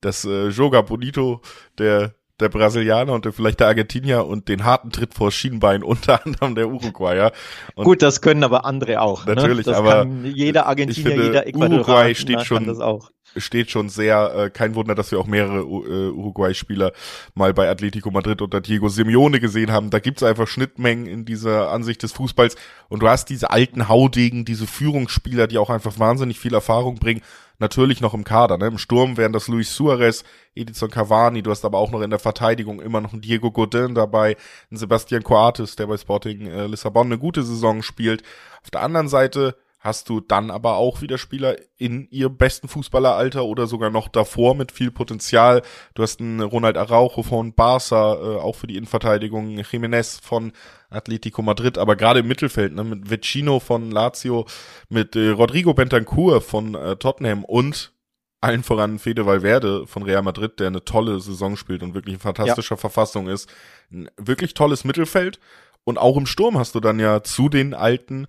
Das 0.00 0.24
äh, 0.24 0.48
Joga 0.48 0.80
Bonito, 0.80 1.42
der 1.76 2.14
der 2.40 2.48
Brasilianer 2.48 3.12
und 3.12 3.24
der, 3.24 3.32
vielleicht 3.32 3.60
der 3.60 3.68
Argentinier 3.68 4.26
und 4.26 4.48
den 4.48 4.64
harten 4.64 4.90
Tritt 4.90 5.14
vor 5.14 5.30
Schienbein 5.30 5.82
unter 5.82 6.24
anderem 6.24 6.54
der 6.54 6.68
Uruguayer. 6.68 7.32
Und 7.74 7.84
Gut, 7.84 8.02
das 8.02 8.20
können 8.20 8.44
aber 8.44 8.64
andere 8.64 9.00
auch. 9.00 9.26
Ne? 9.26 9.34
Natürlich, 9.34 9.66
ne? 9.66 9.76
aber 9.76 10.06
jeder 10.24 10.66
Argentinier, 10.66 11.10
finde, 11.10 11.26
jeder 11.26 11.46
Ecuador 11.46 11.78
Uruguay 11.78 12.14
steht 12.14 12.42
schon 12.42 12.66
das 12.66 12.80
auch 12.80 13.10
steht 13.36 13.70
schon 13.70 13.88
sehr, 13.88 14.34
äh, 14.34 14.50
kein 14.50 14.74
Wunder, 14.74 14.94
dass 14.94 15.10
wir 15.10 15.18
auch 15.18 15.26
mehrere 15.26 15.60
äh, 15.60 16.10
Uruguay-Spieler 16.10 16.92
mal 17.34 17.52
bei 17.54 17.68
Atletico 17.68 18.10
Madrid 18.10 18.42
unter 18.42 18.60
Diego 18.60 18.88
Simeone 18.88 19.40
gesehen 19.40 19.72
haben. 19.72 19.90
Da 19.90 19.98
gibt's 19.98 20.22
einfach 20.22 20.48
Schnittmengen 20.48 21.06
in 21.06 21.24
dieser 21.24 21.70
Ansicht 21.70 22.02
des 22.02 22.12
Fußballs 22.12 22.56
und 22.88 23.02
du 23.02 23.08
hast 23.08 23.28
diese 23.28 23.50
alten 23.50 23.88
Haudegen, 23.88 24.44
diese 24.44 24.66
Führungsspieler, 24.66 25.46
die 25.46 25.58
auch 25.58 25.70
einfach 25.70 25.98
wahnsinnig 25.98 26.38
viel 26.38 26.54
Erfahrung 26.54 26.96
bringen, 26.96 27.22
natürlich 27.58 28.00
noch 28.00 28.14
im 28.14 28.24
Kader. 28.24 28.58
Ne? 28.58 28.66
Im 28.66 28.78
Sturm 28.78 29.16
wären 29.16 29.32
das 29.32 29.48
Luis 29.48 29.74
Suarez, 29.74 30.24
Edison 30.54 30.90
Cavani, 30.90 31.42
du 31.42 31.50
hast 31.50 31.64
aber 31.64 31.78
auch 31.78 31.90
noch 31.90 32.02
in 32.02 32.10
der 32.10 32.18
Verteidigung 32.18 32.80
immer 32.80 33.00
noch 33.00 33.12
einen 33.12 33.22
Diego 33.22 33.50
Godin 33.50 33.94
dabei, 33.94 34.36
einen 34.70 34.78
Sebastian 34.78 35.22
Coates, 35.22 35.76
der 35.76 35.86
bei 35.86 35.96
Sporting 35.96 36.46
äh, 36.46 36.66
Lissabon 36.66 37.06
eine 37.06 37.18
gute 37.18 37.42
Saison 37.42 37.82
spielt. 37.82 38.22
Auf 38.62 38.70
der 38.70 38.82
anderen 38.82 39.08
Seite 39.08 39.56
hast 39.86 40.08
du 40.08 40.20
dann 40.20 40.50
aber 40.50 40.76
auch 40.76 41.00
wieder 41.00 41.16
Spieler 41.16 41.56
in 41.78 42.08
ihrem 42.10 42.36
besten 42.36 42.68
Fußballeralter 42.68 43.44
oder 43.44 43.66
sogar 43.66 43.90
noch 43.90 44.08
davor 44.08 44.54
mit 44.54 44.72
viel 44.72 44.90
Potenzial. 44.90 45.62
Du 45.94 46.02
hast 46.02 46.20
einen 46.20 46.42
Ronald 46.42 46.76
Araujo 46.76 47.22
von 47.22 47.54
Barca, 47.54 48.14
äh, 48.14 48.36
auch 48.38 48.56
für 48.56 48.66
die 48.66 48.76
Innenverteidigung, 48.76 49.58
Jiménez 49.60 50.20
von 50.22 50.52
Atletico 50.90 51.40
Madrid, 51.40 51.78
aber 51.78 51.96
gerade 51.96 52.20
im 52.20 52.28
Mittelfeld, 52.28 52.74
ne, 52.74 52.84
mit 52.84 53.08
Vecino 53.08 53.60
von 53.60 53.90
Lazio, 53.90 54.46
mit 54.88 55.16
äh, 55.16 55.30
Rodrigo 55.30 55.72
Bentancur 55.72 56.40
von 56.40 56.74
äh, 56.74 56.96
Tottenham 56.96 57.44
und 57.44 57.92
allen 58.40 58.62
voran 58.62 58.98
Fede 58.98 59.24
Valverde 59.24 59.86
von 59.86 60.02
Real 60.02 60.22
Madrid, 60.22 60.60
der 60.60 60.68
eine 60.68 60.84
tolle 60.84 61.20
Saison 61.20 61.56
spielt 61.56 61.82
und 61.82 61.94
wirklich 61.94 62.14
in 62.14 62.20
fantastischer 62.20 62.74
ja. 62.74 62.80
Verfassung 62.80 63.28
ist. 63.28 63.48
Ein 63.90 64.10
wirklich 64.16 64.54
tolles 64.54 64.84
Mittelfeld. 64.84 65.40
Und 65.84 65.98
auch 65.98 66.16
im 66.16 66.26
Sturm 66.26 66.58
hast 66.58 66.74
du 66.74 66.80
dann 66.80 66.98
ja 66.98 67.22
zu 67.22 67.48
den 67.48 67.72
alten, 67.72 68.26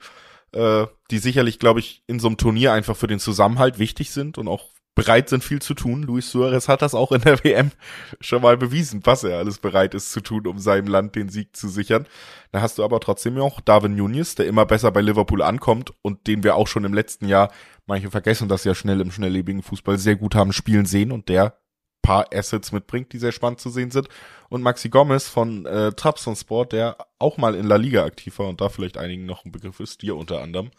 äh, 0.53 0.85
die 1.11 1.19
sicherlich, 1.19 1.59
glaube 1.59 1.79
ich, 1.79 2.03
in 2.07 2.19
so 2.19 2.27
einem 2.27 2.37
Turnier 2.37 2.73
einfach 2.73 2.95
für 2.95 3.07
den 3.07 3.19
Zusammenhalt 3.19 3.79
wichtig 3.79 4.11
sind 4.11 4.37
und 4.37 4.47
auch 4.47 4.71
bereit 4.97 5.29
sind, 5.29 5.43
viel 5.43 5.61
zu 5.61 5.75
tun. 5.75 6.01
Luis 6.01 6.31
Suarez 6.31 6.67
hat 6.67 6.81
das 6.81 6.95
auch 6.95 7.11
in 7.11 7.21
der 7.21 7.37
WM 7.43 7.71
schon 8.19 8.41
mal 8.41 8.57
bewiesen, 8.57 9.01
was 9.03 9.23
er 9.23 9.37
alles 9.37 9.59
bereit 9.59 9.93
ist 9.93 10.11
zu 10.11 10.21
tun, 10.21 10.47
um 10.47 10.57
seinem 10.57 10.87
Land 10.87 11.15
den 11.15 11.29
Sieg 11.29 11.55
zu 11.55 11.69
sichern. 11.69 12.07
Da 12.51 12.61
hast 12.61 12.79
du 12.79 12.83
aber 12.83 12.99
trotzdem 12.99 13.37
auch 13.37 13.61
Darwin 13.61 13.95
Nunez, 13.95 14.33
der 14.33 14.47
immer 14.47 14.65
besser 14.65 14.91
bei 14.91 15.01
Liverpool 15.01 15.43
ankommt 15.43 15.93
und 16.01 16.25
den 16.25 16.43
wir 16.43 16.55
auch 16.55 16.67
schon 16.67 16.83
im 16.83 16.95
letzten 16.95 17.27
Jahr, 17.27 17.51
manche 17.85 18.09
vergessen 18.09 18.49
das 18.49 18.63
ja 18.63 18.73
schnell 18.73 18.99
im 18.99 19.11
schnelllebigen 19.11 19.61
Fußball, 19.61 19.99
sehr 19.99 20.15
gut 20.15 20.33
haben 20.33 20.51
spielen 20.51 20.87
sehen 20.87 21.11
und 21.11 21.29
der 21.29 21.59
paar 22.07 22.27
Assets 22.33 22.71
mitbringt, 22.71 23.11
die 23.11 23.17
sehr 23.17 23.33
spannend 23.33 23.59
zu 23.59 23.69
sehen 23.69 23.91
sind. 23.91 24.07
Und 24.47 24.61
Maxi 24.61 24.87
Gomez 24.87 25.27
von 25.27 25.65
äh, 25.65 25.91
Trabzonspor, 25.91 26.65
der 26.65 26.95
auch 27.19 27.35
mal 27.35 27.53
in 27.53 27.67
La 27.67 27.75
Liga 27.75 28.05
aktiv 28.05 28.39
war 28.39 28.47
und 28.47 28.61
da 28.61 28.69
vielleicht 28.69 28.97
einigen 28.97 29.25
noch 29.25 29.43
ein 29.43 29.51
Begriff 29.51 29.81
ist, 29.81 30.01
dir 30.01 30.15
unter 30.15 30.41
anderem. 30.41 30.71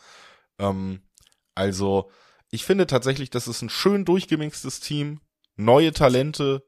Ähm, 0.58 1.02
also 1.54 2.10
ich 2.50 2.64
finde 2.64 2.86
tatsächlich, 2.86 3.28
das 3.28 3.46
ist 3.46 3.60
ein 3.60 3.68
schön 3.68 4.06
durchgemixtes 4.06 4.80
Team, 4.80 5.20
neue 5.56 5.92
Talente, 5.92 6.64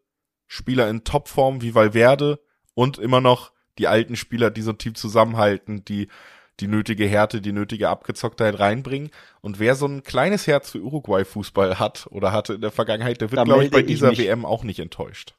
Spieler 0.47 0.91
in 0.91 1.05
Topform 1.05 1.63
wie 1.63 1.75
Valverde 1.75 2.39
und 2.75 2.99
immer 2.99 3.23
noch 3.23 3.53
die 3.79 3.89
alten 3.89 4.15
Spieler, 4.15 4.51
die 4.51 4.61
so 4.61 4.73
ein 4.73 4.79
Team 4.79 4.95
zusammenhalten, 4.95 5.87
die 5.87 6.09
die 6.61 6.69
nötige 6.69 7.07
Härte, 7.07 7.41
die 7.41 7.53
nötige 7.53 7.89
Abgezocktheit 7.89 8.59
reinbringen. 8.59 9.11
Und 9.41 9.59
wer 9.59 9.75
so 9.75 9.87
ein 9.87 10.03
kleines 10.03 10.47
Herz 10.47 10.71
für 10.71 10.81
Uruguay-Fußball 10.81 11.79
hat 11.79 12.07
oder 12.11 12.33
hatte 12.33 12.55
in 12.55 12.61
der 12.61 12.71
Vergangenheit, 12.71 13.21
der 13.21 13.31
wird, 13.31 13.45
glaube 13.45 13.65
ich, 13.65 13.71
bei 13.71 13.83
dieser 13.83 14.13
ich 14.13 14.19
WM 14.19 14.45
auch 14.45 14.65
nicht 14.65 14.79
enttäuscht. 14.79 15.35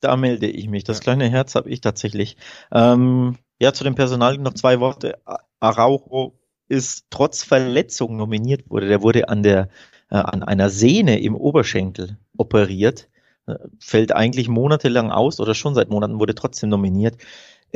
Da 0.00 0.16
melde 0.16 0.46
ich 0.46 0.68
mich. 0.68 0.84
Das 0.84 0.98
ja. 0.98 1.02
kleine 1.02 1.28
Herz 1.28 1.54
habe 1.54 1.70
ich 1.70 1.80
tatsächlich. 1.80 2.36
Ähm, 2.72 3.38
ja, 3.60 3.72
zu 3.72 3.84
dem 3.84 3.94
Personal 3.94 4.36
noch 4.38 4.54
zwei 4.54 4.80
Worte. 4.80 5.18
Araujo 5.60 6.38
ist 6.68 7.06
trotz 7.10 7.42
Verletzung 7.44 8.16
nominiert 8.16 8.68
wurde. 8.68 8.88
Der 8.88 9.02
wurde 9.02 9.28
an 9.28 9.42
der 9.42 9.68
äh, 10.10 10.16
an 10.16 10.42
einer 10.42 10.70
Sehne 10.70 11.20
im 11.20 11.34
Oberschenkel 11.34 12.18
operiert, 12.36 13.08
äh, 13.46 13.54
fällt 13.78 14.12
eigentlich 14.12 14.48
monatelang 14.48 15.10
aus 15.10 15.40
oder 15.40 15.54
schon 15.54 15.74
seit 15.74 15.90
Monaten 15.90 16.18
wurde 16.18 16.34
trotzdem 16.34 16.70
nominiert. 16.70 17.16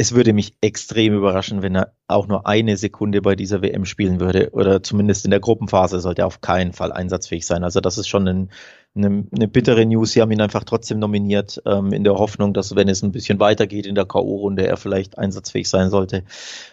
Es 0.01 0.15
würde 0.15 0.33
mich 0.33 0.55
extrem 0.61 1.13
überraschen, 1.13 1.61
wenn 1.61 1.75
er 1.75 1.93
auch 2.07 2.29
nur 2.29 2.47
eine 2.47 2.77
Sekunde 2.77 3.21
bei 3.21 3.35
dieser 3.35 3.63
WM 3.63 3.85
spielen 3.85 4.21
würde 4.21 4.51
oder 4.53 4.81
zumindest 4.81 5.25
in 5.25 5.33
der 5.33 5.41
Gruppenphase 5.41 5.99
sollte 5.99 6.23
er 6.23 6.29
auf 6.29 6.41
keinen 6.41 6.73
Fall 6.73 6.93
einsatzfähig 6.93 7.45
sein. 7.45 7.65
Also 7.65 7.81
das 7.81 7.99
ist 7.99 8.07
schon 8.07 8.29
ein, 8.29 8.51
eine, 8.95 9.27
eine 9.35 9.49
bittere 9.49 9.85
News. 9.85 10.13
Sie 10.13 10.21
haben 10.21 10.31
ihn 10.31 10.41
einfach 10.41 10.63
trotzdem 10.63 11.01
nominiert, 11.01 11.61
ähm, 11.67 11.93
in 11.93 12.05
der 12.05 12.15
Hoffnung, 12.15 12.55
dass 12.55 12.77
wenn 12.77 12.89
es 12.89 13.03
ein 13.03 13.11
bisschen 13.11 13.41
weitergeht 13.41 13.87
in 13.87 13.97
der 13.97 14.05
K.O.-Runde, 14.05 14.63
er 14.63 14.77
vielleicht 14.77 15.19
einsatzfähig 15.19 15.69
sein 15.69 15.91
sollte. 15.91 16.23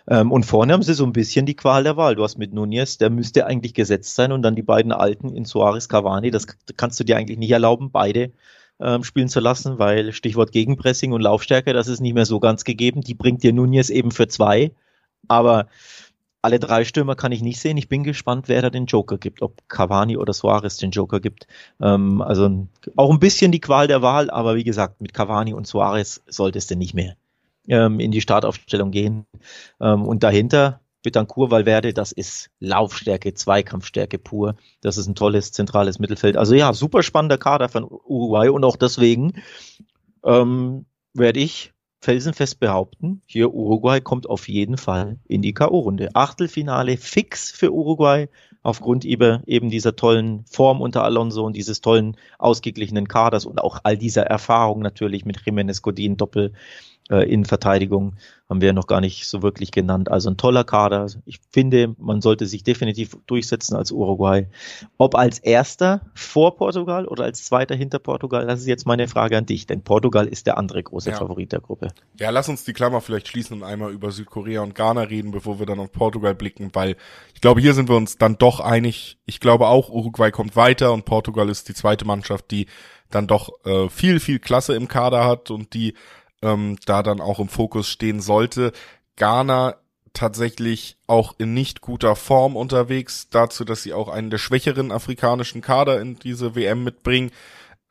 Ähm, 0.08 0.32
und 0.32 0.46
vorne 0.46 0.74
haben 0.74 0.84
sie 0.84 0.94
so 0.94 1.04
ein 1.04 1.14
bisschen 1.14 1.48
die 1.48 1.56
Qual 1.56 1.84
der 1.84 1.98
Wahl. 1.98 2.16
Du 2.16 2.24
hast 2.24 2.38
mit 2.38 2.54
Nunez, 2.54 3.00
der 3.00 3.10
müsste 3.10 3.48
eigentlich 3.48 3.74
gesetzt 3.74 4.14
sein 4.14 4.34
und 4.34 4.44
dann 4.44 4.56
die 4.56 4.62
beiden 4.62 4.92
Alten 4.92 5.36
in 5.36 5.46
Suarez, 5.46 5.90
Cavani, 5.90 6.30
das 6.30 6.46
kannst 6.78 7.00
du 7.00 7.04
dir 7.04 7.18
eigentlich 7.18 7.40
nicht 7.40 7.50
erlauben, 7.50 7.90
beide 7.90 8.34
ähm, 8.80 9.04
spielen 9.04 9.30
zu 9.30 9.40
lassen, 9.40 9.80
weil 9.80 10.12
Stichwort 10.14 10.52
Gegenpressing 10.52 11.12
und 11.12 11.22
Laufstärke, 11.22 11.74
das 11.74 11.88
ist 11.88 12.02
nicht 12.02 12.14
mehr 12.14 12.26
so 12.26 12.40
ganz 12.40 12.64
gegeben. 12.64 13.02
Die 13.02 13.14
bringt 13.14 13.44
dir 13.44 13.54
Nunez 13.54 13.90
eben 13.90 14.12
für 14.12 14.28
zwei. 14.28 14.72
Aber 15.28 15.68
alle 16.42 16.60
drei 16.60 16.86
Stürmer 16.86 17.16
kann 17.16 17.32
ich 17.32 17.42
nicht 17.42 17.60
sehen. 17.60 17.78
Ich 17.78 17.90
bin 17.90 18.04
gespannt, 18.04 18.48
wer 18.48 18.62
da 18.62 18.70
den 18.70 18.86
Joker 18.86 19.18
gibt, 19.18 19.42
ob 19.42 19.68
Cavani 19.68 20.16
oder 20.16 20.32
Suarez 20.32 20.78
den 20.78 20.92
Joker 20.92 21.20
gibt. 21.20 21.48
Ähm, 21.82 22.22
also 22.22 22.68
auch 22.96 23.12
ein 23.12 23.20
bisschen 23.20 23.52
die 23.52 23.62
Qual 23.62 23.88
der 23.88 24.04
Wahl, 24.04 24.30
aber 24.30 24.56
wie 24.56 24.64
gesagt, 24.64 25.02
mit 25.02 25.14
Cavani 25.14 25.54
und 25.54 25.66
Suarez 25.66 26.22
solltest 26.28 26.70
du 26.70 26.76
nicht 26.76 26.94
mehr 26.94 27.16
ähm, 27.68 28.00
in 28.00 28.12
die 28.12 28.22
Startaufstellung 28.22 28.92
gehen. 28.92 29.26
Ähm, 29.82 30.06
und 30.06 30.22
dahinter 30.22 30.82
Betancourt, 31.06 31.52
Valverde, 31.52 31.94
das 31.94 32.12
ist 32.12 32.50
Laufstärke, 32.60 33.34
Zweikampfstärke 33.36 34.18
pur. 34.18 34.56
Das 34.82 34.98
ist 34.98 35.08
ein 35.08 35.15
tolles 35.15 35.52
zentrales 35.52 36.00
Mittelfeld. 36.00 36.36
Also 36.36 36.56
ja, 36.56 36.74
super 36.74 37.04
spannender 37.04 37.38
Kader 37.38 37.70
von 37.70 37.84
Uruguay 37.84 38.50
und 38.50 38.63
auch 38.63 38.76
deswegen 38.76 39.44
ähm, 40.26 40.86
werde 41.13 41.39
ich 41.39 41.74
felsenfest 42.02 42.60
behaupten, 42.60 43.22
hier 43.26 43.54
Uruguay 43.54 44.02
kommt 44.02 44.28
auf 44.28 44.48
jeden 44.48 44.78
Fall 44.78 45.20
in 45.28 45.41
die 45.41 45.54
K.O.-Runde. 45.54 46.10
Achtelfinale 46.13 46.98
fix 46.98 47.52
für 47.52 47.72
Uruguay 47.72 48.28
aufgrund 48.65 49.06
eben 49.06 49.69
dieser 49.69 49.95
tollen 49.95 50.43
Form 50.45 50.82
unter 50.82 51.04
Alonso 51.04 51.45
und 51.45 51.56
dieses 51.56 51.82
tollen 51.82 52.17
ausgeglichenen 52.39 53.08
Kaders 53.08 53.45
und 53.45 53.62
auch 53.62 53.80
all 53.84 53.95
dieser 53.95 54.23
Erfahrung 54.23 54.82
natürlich 54.82 55.23
mit 55.23 55.38
Jiménez 55.38 55.84
Godin 55.84 56.17
Doppel 56.17 56.51
äh, 57.12 57.32
in 57.32 57.45
Verteidigung 57.45 58.15
haben 58.49 58.62
wir 58.62 58.73
noch 58.73 58.86
gar 58.86 59.01
nicht 59.01 59.28
so 59.28 59.41
wirklich 59.41 59.71
genannt. 59.71 60.12
Also 60.12 60.30
ein 60.30 60.38
toller 60.38 60.63
Kader. 60.63 61.08
Ich 61.25 61.39
finde, 61.51 61.95
man 61.97 62.21
sollte 62.21 62.45
sich 62.45 62.63
definitiv 62.63 63.17
durchsetzen 63.25 63.75
als 63.75 63.91
Uruguay. 63.91 64.45
Ob 64.97 65.15
als 65.15 65.39
erster 65.39 66.01
vor 66.13 66.56
Portugal 66.56 67.08
oder 67.08 67.23
als 67.23 67.43
zweiter 67.43 67.75
hinter 67.75 67.97
Portugal, 67.97 68.45
das 68.45 68.60
ist 68.62 68.67
jetzt 68.67 68.86
meine 68.86 69.08
Frage 69.08 69.38
an 69.38 69.47
dich, 69.47 69.65
denn 69.65 69.82
Portugal 69.82 70.28
ist 70.28 70.45
der 70.45 70.58
andere 70.58 70.84
große 70.84 71.10
ja. 71.10 71.17
Favorit 71.17 71.51
der 71.54 71.60
Gruppe. 71.60 71.88
Ja, 72.19 72.30
lass 72.30 72.47
uns 72.47 72.63
die 72.63 72.73
Klammer 72.73 73.01
vielleicht 73.01 73.28
schließen 73.28 73.58
und 73.58 73.63
einmal 73.63 73.91
über 73.91 74.12
Südkorea 74.12 74.62
und 74.62 74.75
Ghana 74.75 75.01
reden, 75.01 75.32
bevor 75.32 75.58
wir 75.58 75.65
dann 75.65 75.80
auf 75.80 75.91
Portugal 75.91 76.36
blicken, 76.36 76.69
weil 76.73 76.97
ich 77.34 77.41
glaube, 77.41 77.62
hier 77.62 77.73
sind 77.73 77.89
wir 77.89 77.95
uns 77.95 78.17
dann 78.17 78.38
doch 78.38 78.55
einig. 78.60 79.18
Ich 79.26 79.39
glaube 79.39 79.68
auch, 79.68 79.89
Uruguay 79.89 80.32
kommt 80.32 80.56
weiter 80.56 80.94
und 80.94 81.06
Portugal 81.06 81.50
ist 81.50 81.70
die 81.70 81.74
zweite 81.74 82.06
Mannschaft, 82.06 82.52
die 82.52 82.68
dann 83.10 83.28
doch 83.28 83.50
äh, 83.65 83.89
viel, 83.89 84.20
viel 84.20 84.39
Klasse 84.39 84.76
im 84.76 84.88
Kader 84.88 85.26
hat 85.26 85.52
und 85.52 85.74
die 85.74 85.96
ähm, 86.41 86.78
da 86.86 87.04
dann 87.04 87.22
auch 87.22 87.39
im 87.39 87.50
Fokus 87.50 87.88
stehen 87.88 88.20
sollte. 88.20 88.72
Ghana 89.15 89.76
tatsächlich 90.13 90.98
auch 91.08 91.36
in 91.38 91.54
nicht 91.54 91.82
guter 91.82 92.15
Form 92.15 92.56
unterwegs, 92.56 93.30
dazu, 93.30 93.65
dass 93.65 93.84
sie 93.84 93.94
auch 93.94 94.10
einen 94.10 94.30
der 94.30 94.38
schwächeren 94.38 94.91
afrikanischen 94.91 95.62
Kader 95.62 96.02
in 96.02 96.18
diese 96.18 96.56
WM 96.56 96.84
mitbringen. 96.84 97.32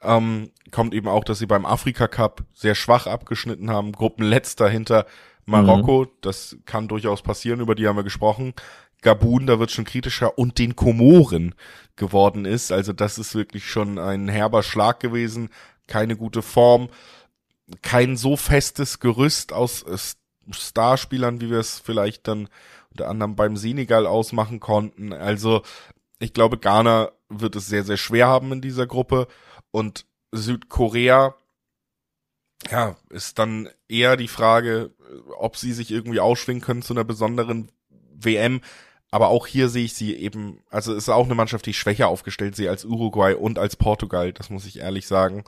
Ähm, 0.02 0.50
kommt 0.70 0.94
eben 0.94 1.08
auch, 1.08 1.24
dass 1.24 1.38
sie 1.38 1.46
beim 1.46 1.66
Afrika 1.66 2.08
Cup 2.08 2.42
sehr 2.52 2.74
schwach 2.74 3.06
abgeschnitten 3.06 3.70
haben, 3.70 3.92
Gruppenletzter 3.92 4.68
hinter 4.68 5.06
Marokko, 5.46 6.04
mhm. 6.04 6.08
das 6.22 6.56
kann 6.64 6.88
durchaus 6.88 7.22
passieren, 7.22 7.60
über 7.60 7.74
die 7.74 7.86
haben 7.86 7.96
wir 7.96 8.02
gesprochen. 8.02 8.54
Gabun, 9.04 9.46
da 9.46 9.60
wird 9.60 9.70
schon 9.70 9.84
kritischer 9.84 10.36
und 10.36 10.58
den 10.58 10.74
Komoren 10.74 11.54
geworden 11.94 12.44
ist. 12.44 12.72
Also 12.72 12.92
das 12.92 13.18
ist 13.18 13.36
wirklich 13.36 13.70
schon 13.70 14.00
ein 14.00 14.28
herber 14.28 14.64
Schlag 14.64 14.98
gewesen, 14.98 15.50
keine 15.86 16.16
gute 16.16 16.42
Form 16.42 16.88
kein 17.82 18.16
so 18.16 18.36
festes 18.36 19.00
Gerüst 19.00 19.52
aus 19.52 19.82
äh, 19.84 19.96
Starspielern, 20.50 21.40
wie 21.40 21.50
wir 21.50 21.58
es 21.58 21.78
vielleicht 21.78 22.28
dann 22.28 22.48
unter 22.90 23.08
anderem 23.08 23.36
beim 23.36 23.56
Senegal 23.56 24.06
ausmachen 24.06 24.60
konnten. 24.60 25.12
Also 25.12 25.62
ich 26.18 26.32
glaube, 26.32 26.58
Ghana 26.58 27.12
wird 27.28 27.56
es 27.56 27.66
sehr, 27.66 27.84
sehr 27.84 27.96
schwer 27.96 28.26
haben 28.28 28.52
in 28.52 28.60
dieser 28.60 28.86
Gruppe 28.86 29.26
und 29.70 30.06
Südkorea, 30.32 31.34
ja, 32.70 32.96
ist 33.10 33.38
dann 33.38 33.68
eher 33.88 34.16
die 34.16 34.28
Frage, 34.28 34.90
ob 35.38 35.56
sie 35.56 35.72
sich 35.72 35.90
irgendwie 35.90 36.20
ausschwingen 36.20 36.62
können 36.62 36.82
zu 36.82 36.94
einer 36.94 37.04
besonderen 37.04 37.70
WM. 37.90 38.60
Aber 39.14 39.28
auch 39.28 39.46
hier 39.46 39.68
sehe 39.68 39.84
ich 39.84 39.94
sie 39.94 40.12
eben, 40.12 40.58
also 40.70 40.92
ist 40.92 41.08
auch 41.08 41.26
eine 41.26 41.36
Mannschaft, 41.36 41.66
die 41.66 41.70
ich 41.70 41.78
schwächer 41.78 42.08
aufgestellt 42.08 42.56
sehe 42.56 42.68
als 42.68 42.84
Uruguay 42.84 43.34
und 43.34 43.60
als 43.60 43.76
Portugal, 43.76 44.32
das 44.32 44.50
muss 44.50 44.66
ich 44.66 44.80
ehrlich 44.80 45.06
sagen. 45.06 45.44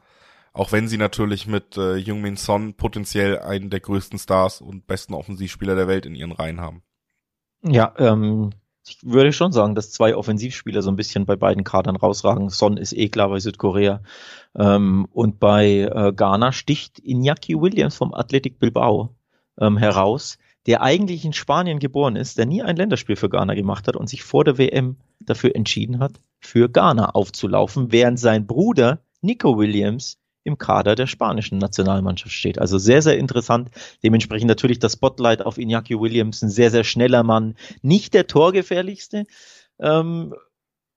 Auch 0.53 0.71
wenn 0.71 0.87
sie 0.87 0.99
natürlich 0.99 1.49
mit 1.49 1.77
äh, 1.77 1.97
Jungmin 1.97 2.37
Son 2.37 2.75
potenziell 2.75 3.41
einen 3.41 3.69
der 3.69 3.81
größten 3.81 4.21
Stars 4.21 4.61
und 4.61 4.87
besten 4.87 5.15
Offensivspieler 5.15 5.75
der 5.75 5.89
Welt 5.89 6.07
in 6.07 6.15
ihren 6.15 6.31
Reihen 6.31 6.61
haben. 6.61 6.85
Ja, 7.65 7.93
ähm, 7.99 8.51
ich 8.87 8.99
würde 9.03 9.33
schon 9.33 9.51
sagen, 9.51 9.75
dass 9.75 9.91
zwei 9.91 10.15
Offensivspieler 10.15 10.81
so 10.81 10.93
ein 10.93 10.97
bisschen 10.97 11.27
bei 11.27 11.35
beiden 11.35 11.65
Kadern 11.65 11.97
rausragen. 11.97 12.51
Son 12.51 12.77
ist 12.77 12.93
eh 12.93 13.09
klar 13.09 13.31
bei 13.31 13.41
Südkorea. 13.41 14.01
Ähm, 14.57 15.09
und 15.11 15.41
bei 15.41 15.91
äh, 15.93 16.13
Ghana 16.15 16.53
sticht 16.53 17.01
Iñaki 17.01 17.61
Williams 17.61 17.97
vom 17.97 18.15
Athletic 18.15 18.61
Bilbao 18.61 19.17
ähm, 19.59 19.77
heraus, 19.77 20.39
der 20.67 20.83
eigentlich 20.83 21.25
in 21.25 21.33
Spanien 21.33 21.79
geboren 21.79 22.17
ist, 22.17 22.39
der 22.39 22.47
nie 22.47 22.63
ein 22.63 22.77
Länderspiel 22.77 23.17
für 23.17 23.29
Ghana 23.29 23.55
gemacht 23.55 23.87
hat 23.89 23.97
und 23.97 24.09
sich 24.09 24.23
vor 24.23 24.45
der 24.45 24.59
WM 24.59 24.97
dafür 25.21 25.55
entschieden 25.55 26.01
hat, 26.01 26.21
für 26.41 26.69
Ghana 26.69 27.11
aufzulaufen, 27.11 27.93
während 27.93 28.19
sein 28.19 28.47
Bruder 28.47 29.01
Nico 29.21 29.57
Williams 29.57 30.19
im 30.45 30.59
Kader 30.59 30.95
der 30.95 31.07
spanischen 31.07 31.59
Nationalmannschaft 31.59 32.33
steht. 32.33 32.61
Also 32.61 32.79
sehr, 32.79 33.03
sehr 33.03 33.19
interessant. 33.19 33.71
Dementsprechend 34.05 34.49
natürlich 34.49 34.79
das 34.79 34.93
Spotlight 34.93 35.43
auf 35.43 35.57
Iñaki 35.59 36.01
Williams, 36.01 36.43
ein 36.43 36.51
sehr, 36.51 36.71
sehr 36.71 36.85
schneller 36.85 37.25
Mann. 37.25 37.57
Nicht 37.83 38.15
der 38.15 38.29
torgefährlichste, 38.29 39.25
ähm, 39.81 40.35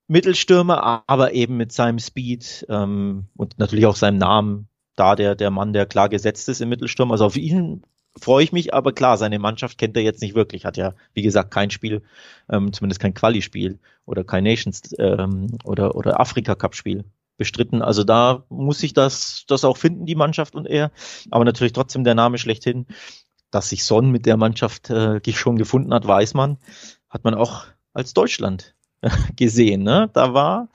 Mittelstürmer, 0.08 1.04
aber 1.08 1.34
eben 1.34 1.58
mit 1.58 1.72
seinem 1.72 2.00
Speed 2.00 2.66
ähm, 2.70 3.28
und 3.36 3.58
natürlich 3.60 3.86
auch 3.86 3.96
seinem 3.96 4.18
Namen 4.18 4.68
da 4.96 5.16
der, 5.16 5.36
der 5.36 5.50
Mann, 5.50 5.74
der 5.74 5.86
klar 5.86 6.10
gesetzt 6.10 6.50
ist 6.50 6.62
im 6.62 6.70
Mittelsturm. 6.70 7.12
Also 7.12 7.26
auf 7.26 7.38
ihn 7.38 7.84
freue 8.18 8.44
ich 8.44 8.52
mich, 8.52 8.74
aber 8.74 8.94
klar, 8.94 9.18
seine 9.18 9.40
Mannschaft 9.40 9.78
kennt 9.78 9.96
er 9.98 10.04
jetzt 10.04 10.22
nicht 10.22 10.36
wirklich. 10.36 10.66
Hat 10.66 10.78
ja, 10.78 10.94
wie 11.14 11.22
gesagt, 11.22 11.52
kein 11.52 11.72
Spiel, 11.72 12.04
ähm, 12.50 12.74
zumindest 12.74 13.00
kein 13.00 13.14
Quali-Spiel 13.14 13.80
oder 14.06 14.24
kein 14.24 14.44
Nations 14.44 14.96
ähm, 14.98 15.58
oder, 15.64 15.96
oder 15.96 16.20
Afrika-Cup-Spiel 16.20 17.06
bestritten. 17.38 17.82
Also 17.82 18.04
da 18.04 18.44
muss 18.50 18.84
ich 18.84 18.94
das, 18.94 19.46
das 19.48 19.64
auch 19.64 19.78
finden, 19.78 20.06
die 20.06 20.16
Mannschaft 20.16 20.56
und 20.56 20.68
er. 20.68 20.92
Aber 21.32 21.46
natürlich 21.46 21.74
trotzdem 21.74 22.04
der 22.04 22.16
Name 22.16 22.38
schlechthin. 22.38 22.86
Dass 23.52 23.70
sich 23.70 23.84
Son 23.84 24.12
mit 24.12 24.28
der 24.28 24.38
Mannschaft 24.38 24.92
äh, 24.92 25.22
schon 25.34 25.56
gefunden 25.56 25.94
hat, 25.94 26.08
weiß 26.08 26.36
man. 26.36 26.58
Hat 27.10 27.24
man 27.24 27.34
auch 27.34 27.66
als 27.94 28.14
Deutschland 28.14 28.76
gesehen. 29.36 29.84
Ne? 29.84 30.10
Da 30.14 30.34
war, 30.34 30.68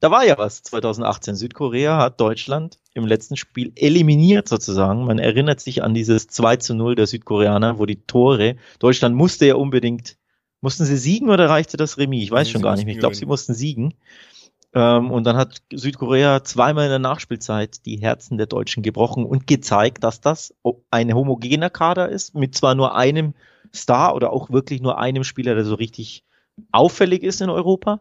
da 0.00 0.10
war 0.10 0.24
ja 0.24 0.38
was 0.38 0.62
2018. 0.62 1.34
Südkorea 1.34 1.98
hat 1.98 2.20
Deutschland 2.20 2.78
im 2.94 3.06
letzten 3.06 3.36
Spiel 3.36 3.72
eliminiert 3.74 4.48
sozusagen. 4.48 5.04
Man 5.04 5.18
erinnert 5.18 5.60
sich 5.60 5.82
an 5.82 5.94
dieses 5.94 6.28
2 6.28 6.56
zu 6.56 6.74
0 6.74 6.94
der 6.94 7.06
Südkoreaner, 7.06 7.78
wo 7.78 7.86
die 7.86 8.02
Tore, 8.06 8.56
Deutschland 8.78 9.16
musste 9.16 9.46
ja 9.46 9.54
unbedingt, 9.56 10.16
mussten 10.60 10.84
sie 10.84 10.96
siegen 10.96 11.30
oder 11.30 11.48
reichte 11.48 11.76
das 11.76 11.98
Remis? 11.98 12.24
Ich 12.24 12.30
weiß 12.30 12.46
nee, 12.46 12.52
schon 12.52 12.62
gar 12.62 12.76
nicht 12.76 12.84
mehr. 12.84 12.94
Ich 12.94 13.00
glaube, 13.00 13.16
sie 13.16 13.26
mussten 13.26 13.54
siegen. 13.54 13.94
Ähm, 14.74 15.10
und 15.10 15.24
dann 15.24 15.36
hat 15.36 15.62
Südkorea 15.72 16.44
zweimal 16.44 16.84
in 16.84 16.90
der 16.90 16.98
Nachspielzeit 16.98 17.84
die 17.84 17.96
Herzen 17.96 18.38
der 18.38 18.46
Deutschen 18.46 18.82
gebrochen 18.82 19.24
und 19.24 19.46
gezeigt, 19.46 20.04
dass 20.04 20.20
das 20.20 20.54
ein 20.90 21.14
homogener 21.14 21.68
Kader 21.68 22.08
ist, 22.08 22.34
mit 22.34 22.54
zwar 22.54 22.74
nur 22.74 22.94
einem 22.94 23.34
Star 23.74 24.14
oder 24.14 24.32
auch 24.32 24.50
wirklich 24.50 24.80
nur 24.80 24.98
einem 24.98 25.24
Spieler, 25.24 25.54
der 25.54 25.64
so 25.64 25.74
richtig 25.74 26.24
auffällig 26.70 27.22
ist 27.22 27.40
in 27.40 27.50
Europa, 27.50 28.00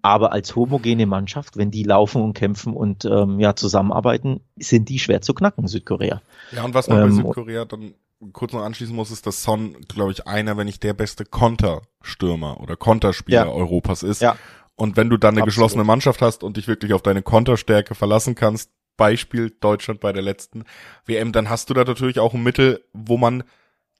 aber 0.00 0.32
als 0.32 0.56
homogene 0.56 1.06
Mannschaft, 1.06 1.56
wenn 1.56 1.70
die 1.70 1.82
laufen 1.82 2.22
und 2.22 2.34
kämpfen 2.34 2.74
und 2.74 3.04
ähm, 3.04 3.38
ja 3.40 3.54
zusammenarbeiten, 3.54 4.40
sind 4.56 4.88
die 4.88 4.98
schwer 4.98 5.20
zu 5.20 5.34
knacken, 5.34 5.68
Südkorea. 5.68 6.22
Ja, 6.52 6.64
und 6.64 6.74
was 6.74 6.88
man 6.88 7.02
ähm, 7.02 7.08
bei 7.08 7.22
Südkorea 7.22 7.64
dann 7.64 7.94
kurz 8.32 8.52
noch 8.52 8.62
anschließen 8.62 8.94
muss, 8.94 9.10
ist, 9.10 9.26
dass 9.26 9.42
Son, 9.42 9.76
glaube 9.88 10.12
ich, 10.12 10.26
einer, 10.26 10.56
wenn 10.56 10.66
nicht 10.66 10.82
der 10.82 10.94
beste 10.94 11.24
Konterstürmer 11.24 12.60
oder 12.60 12.76
Konterspieler 12.76 13.46
ja. 13.46 13.50
Europas 13.50 14.02
ist. 14.02 14.22
Ja. 14.22 14.36
Und 14.76 14.96
wenn 14.96 15.10
du 15.10 15.16
dann 15.16 15.34
eine 15.34 15.42
Absolut. 15.42 15.46
geschlossene 15.46 15.84
Mannschaft 15.84 16.22
hast 16.22 16.42
und 16.42 16.56
dich 16.56 16.68
wirklich 16.68 16.94
auf 16.94 17.02
deine 17.02 17.22
Konterstärke 17.22 17.94
verlassen 17.94 18.34
kannst, 18.34 18.70
Beispiel 18.96 19.50
Deutschland 19.60 20.00
bei 20.00 20.12
der 20.12 20.22
letzten 20.22 20.64
WM, 21.06 21.32
dann 21.32 21.50
hast 21.50 21.70
du 21.70 21.74
da 21.74 21.84
natürlich 21.84 22.18
auch 22.18 22.34
ein 22.34 22.42
Mittel, 22.42 22.84
wo 22.92 23.16
man 23.16 23.42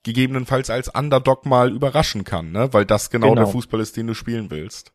gegebenenfalls 0.03 0.71
als 0.71 0.89
Underdog 0.89 1.47
mal 1.47 1.73
überraschen 1.73 2.25
kann, 2.25 2.53
ne? 2.53 2.73
Weil 2.73 2.85
das 2.85 3.11
genau, 3.11 3.31
genau. 3.31 3.43
der 3.43 3.53
Fußball 3.53 3.81
ist, 3.81 3.97
den 3.97 4.07
du 4.07 4.15
spielen 4.15 4.51
willst. 4.51 4.93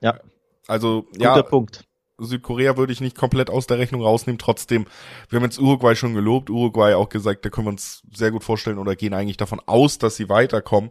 Ja. 0.00 0.18
Also, 0.66 1.02
Guter 1.12 1.36
ja. 1.36 1.42
Punkt. 1.42 1.84
Südkorea 2.18 2.76
würde 2.76 2.92
ich 2.92 3.00
nicht 3.00 3.16
komplett 3.16 3.50
aus 3.50 3.66
der 3.66 3.78
Rechnung 3.78 4.02
rausnehmen. 4.02 4.38
Trotzdem, 4.38 4.86
wir 5.28 5.38
haben 5.38 5.44
jetzt 5.44 5.58
Uruguay 5.58 5.96
schon 5.96 6.14
gelobt. 6.14 6.48
Uruguay 6.48 6.94
auch 6.94 7.08
gesagt, 7.08 7.44
da 7.44 7.50
können 7.50 7.66
wir 7.66 7.72
uns 7.72 8.02
sehr 8.12 8.30
gut 8.30 8.44
vorstellen 8.44 8.78
oder 8.78 8.94
gehen 8.94 9.14
eigentlich 9.14 9.36
davon 9.36 9.60
aus, 9.66 9.98
dass 9.98 10.16
sie 10.16 10.28
weiterkommen. 10.28 10.90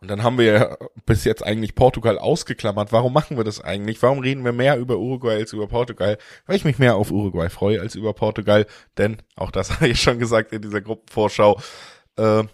Und 0.00 0.08
dann 0.08 0.22
haben 0.22 0.36
wir 0.36 0.44
ja 0.44 0.76
bis 1.06 1.24
jetzt 1.24 1.42
eigentlich 1.42 1.74
Portugal 1.74 2.18
ausgeklammert. 2.18 2.92
Warum 2.92 3.12
machen 3.12 3.36
wir 3.36 3.44
das 3.44 3.60
eigentlich? 3.60 4.02
Warum 4.02 4.18
reden 4.18 4.44
wir 4.44 4.52
mehr 4.52 4.76
über 4.76 4.98
Uruguay 4.98 5.36
als 5.36 5.52
über 5.52 5.66
Portugal? 5.66 6.18
Weil 6.46 6.56
ich 6.56 6.64
mich 6.64 6.78
mehr 6.78 6.96
auf 6.96 7.10
Uruguay 7.10 7.48
freue 7.48 7.80
als 7.80 7.94
über 7.94 8.12
Portugal. 8.12 8.66
Denn, 8.98 9.22
auch 9.36 9.50
das 9.50 9.70
habe 9.74 9.88
ich 9.88 10.00
schon 10.00 10.18
gesagt 10.18 10.52
in 10.52 10.60
dieser 10.60 10.80
Gruppenvorschau, 10.80 11.58
äh, 12.16 12.44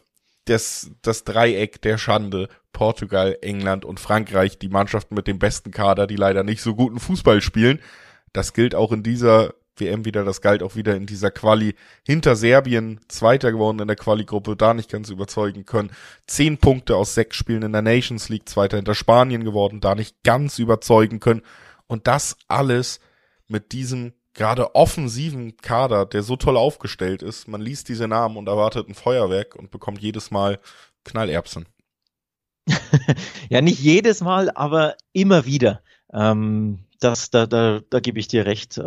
das, 0.51 0.91
das 1.03 1.25
Dreieck 1.25 1.81
der 1.83 1.97
Schande, 1.99 2.49
Portugal, 2.73 3.39
England 3.41 3.85
und 3.85 4.01
Frankreich, 4.01 4.59
die 4.59 4.69
Mannschaften 4.69 5.15
mit 5.15 5.27
dem 5.27 5.39
besten 5.39 5.71
Kader, 5.71 6.07
die 6.07 6.17
leider 6.17 6.43
nicht 6.43 6.63
so 6.63 6.75
guten 6.75 6.99
Fußball 6.99 7.41
spielen. 7.41 7.81
Das 8.33 8.53
gilt 8.53 8.75
auch 8.75 8.93
in 8.93 9.03
dieser 9.03 9.55
WM 9.77 10.05
wieder, 10.05 10.25
das 10.25 10.41
galt 10.41 10.63
auch 10.63 10.77
wieder 10.77 10.95
in 10.95 11.07
dieser 11.07 11.31
Quali 11.31 11.75
hinter 12.07 12.37
Serbien, 12.37 13.01
Zweiter 13.09 13.51
geworden 13.51 13.79
in 13.79 13.87
der 13.87 13.97
Quali-Gruppe, 13.97 14.57
da 14.57 14.75
nicht 14.75 14.91
ganz 14.91 15.09
überzeugen 15.09 15.65
können. 15.65 15.91
Zehn 16.27 16.59
Punkte 16.59 16.97
aus 16.97 17.15
sechs 17.15 17.37
Spielen 17.37 17.63
in 17.63 17.73
der 17.73 17.83
Nations 17.83 18.29
League, 18.29 18.49
Zweiter 18.49 18.77
hinter 18.77 18.95
Spanien 18.95 19.45
geworden, 19.45 19.81
da 19.81 19.95
nicht 19.95 20.23
ganz 20.23 20.59
überzeugen 20.59 21.21
können. 21.21 21.43
Und 21.87 22.07
das 22.07 22.37
alles 22.47 23.01
mit 23.49 23.73
diesem 23.73 24.13
gerade 24.35 24.75
offensiven 24.75 25.57
Kader, 25.57 26.07
der 26.07 26.23
so 26.23 26.37
toll 26.37 26.57
aufgestellt 26.57 27.23
ist. 27.23 27.49
Man 27.49 27.61
liest 27.61 27.89
diese 27.89 28.09
Namen 28.09 28.37
und 28.37 28.49
erwartet 28.49 28.89
ein 28.89 28.95
Feuerwerk 28.95 29.57
und 29.57 29.71
bekommt 29.71 30.01
jedes 30.01 30.31
Mal 30.31 30.59
Knallerbsen. 31.05 31.67
ja, 33.49 33.61
nicht 33.61 33.81
jedes 33.81 34.21
Mal, 34.21 34.51
aber 34.51 34.97
immer 35.13 35.47
wieder. 35.47 35.83
Ähm, 36.13 36.81
das, 37.01 37.31
da, 37.31 37.47
da, 37.47 37.81
da 37.89 38.01
gebe 38.01 38.21
ich 38.21 38.29
dir 38.29 38.47
recht. 38.47 38.81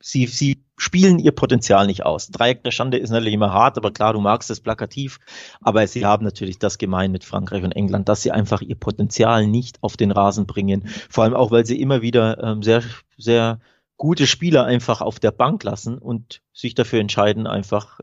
Sie, 0.00 0.26
sie 0.26 0.64
spielen 0.76 1.18
ihr 1.18 1.32
Potenzial 1.32 1.86
nicht 1.86 2.06
aus. 2.06 2.28
Dreieck 2.28 2.62
der 2.62 2.70
Schande 2.70 2.98
ist 2.98 3.10
natürlich 3.10 3.34
immer 3.34 3.52
hart, 3.52 3.76
aber 3.76 3.90
klar, 3.90 4.12
du 4.12 4.20
magst 4.20 4.50
es 4.50 4.60
plakativ. 4.60 5.18
Aber 5.60 5.86
sie 5.86 6.06
haben 6.06 6.24
natürlich 6.24 6.58
das 6.58 6.78
gemein 6.78 7.12
mit 7.12 7.24
Frankreich 7.24 7.64
und 7.64 7.72
England, 7.72 8.08
dass 8.08 8.22
sie 8.22 8.30
einfach 8.30 8.62
ihr 8.62 8.76
Potenzial 8.76 9.46
nicht 9.46 9.82
auf 9.82 9.96
den 9.96 10.10
Rasen 10.10 10.46
bringen. 10.46 10.88
Vor 11.10 11.24
allem 11.24 11.34
auch, 11.34 11.50
weil 11.50 11.66
sie 11.66 11.80
immer 11.80 12.00
wieder 12.00 12.42
ähm, 12.42 12.62
sehr, 12.62 12.82
sehr 13.18 13.60
gute 13.98 14.26
Spieler 14.26 14.64
einfach 14.64 15.02
auf 15.02 15.20
der 15.20 15.32
Bank 15.32 15.62
lassen 15.64 15.98
und 15.98 16.40
sich 16.54 16.74
dafür 16.74 17.00
entscheiden, 17.00 17.46
einfach 17.46 18.00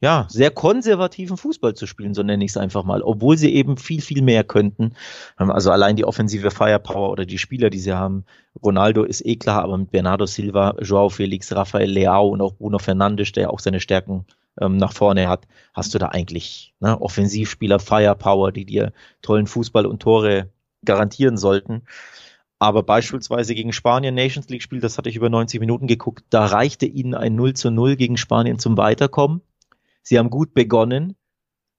ja, 0.00 0.26
sehr 0.28 0.50
konservativen 0.50 1.36
Fußball 1.36 1.74
zu 1.74 1.86
spielen, 1.86 2.14
so 2.14 2.22
nenne 2.22 2.44
ich 2.44 2.52
es 2.52 2.56
einfach 2.56 2.84
mal, 2.84 3.02
obwohl 3.02 3.36
sie 3.36 3.52
eben 3.52 3.76
viel, 3.76 4.00
viel 4.00 4.22
mehr 4.22 4.44
könnten. 4.44 4.94
Also 5.36 5.72
allein 5.72 5.96
die 5.96 6.04
offensive 6.04 6.52
Firepower 6.52 7.10
oder 7.10 7.26
die 7.26 7.38
Spieler, 7.38 7.68
die 7.68 7.80
sie 7.80 7.92
haben. 7.92 8.24
Ronaldo 8.62 9.02
ist 9.02 9.26
eh 9.26 9.36
klar, 9.36 9.64
aber 9.64 9.76
mit 9.76 9.90
Bernardo 9.90 10.26
Silva, 10.26 10.76
Joao 10.80 11.08
Felix, 11.08 11.52
Rafael 11.54 11.90
Leao 11.90 12.28
und 12.28 12.40
auch 12.40 12.54
Bruno 12.54 12.78
Fernandes, 12.78 13.32
der 13.32 13.52
auch 13.52 13.58
seine 13.58 13.80
Stärken 13.80 14.24
ähm, 14.60 14.76
nach 14.76 14.92
vorne 14.92 15.28
hat, 15.28 15.48
hast 15.74 15.94
du 15.94 15.98
da 15.98 16.06
eigentlich 16.06 16.74
ne, 16.78 17.00
Offensivspieler, 17.00 17.80
Firepower, 17.80 18.52
die 18.52 18.64
dir 18.64 18.92
tollen 19.20 19.48
Fußball 19.48 19.84
und 19.84 20.00
Tore 20.00 20.48
garantieren 20.84 21.36
sollten. 21.36 21.82
Aber 22.58 22.82
beispielsweise 22.82 23.54
gegen 23.54 23.72
Spanien 23.72 24.14
Nations 24.14 24.48
League 24.48 24.62
Spiel, 24.62 24.80
das 24.80 24.98
hatte 24.98 25.08
ich 25.08 25.16
über 25.16 25.30
90 25.30 25.60
Minuten 25.60 25.86
geguckt, 25.86 26.24
da 26.30 26.46
reichte 26.46 26.86
ihnen 26.86 27.14
ein 27.14 27.36
0 27.36 27.54
zu 27.54 27.70
0 27.70 27.96
gegen 27.96 28.16
Spanien 28.16 28.58
zum 28.58 28.76
Weiterkommen. 28.76 29.42
Sie 30.02 30.18
haben 30.18 30.30
gut 30.30 30.54
begonnen 30.54 31.14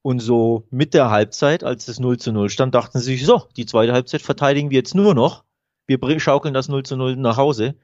und 0.01 0.19
so 0.19 0.67
mit 0.69 0.93
der 0.93 1.09
Halbzeit, 1.09 1.63
als 1.63 1.87
es 1.87 1.99
0 1.99 2.17
zu 2.17 2.31
0 2.31 2.49
stand, 2.49 2.75
dachten 2.75 2.99
sie 2.99 3.17
sich, 3.17 3.25
so, 3.25 3.47
die 3.57 3.65
zweite 3.65 3.91
Halbzeit 3.91 4.21
verteidigen 4.21 4.69
wir 4.69 4.77
jetzt 4.77 4.95
nur 4.95 5.13
noch. 5.13 5.43
Wir 5.87 6.19
schaukeln 6.19 6.53
das 6.53 6.69
0 6.69 6.83
zu 6.83 6.95
0 6.95 7.17
nach 7.17 7.37
Hause. 7.37 7.75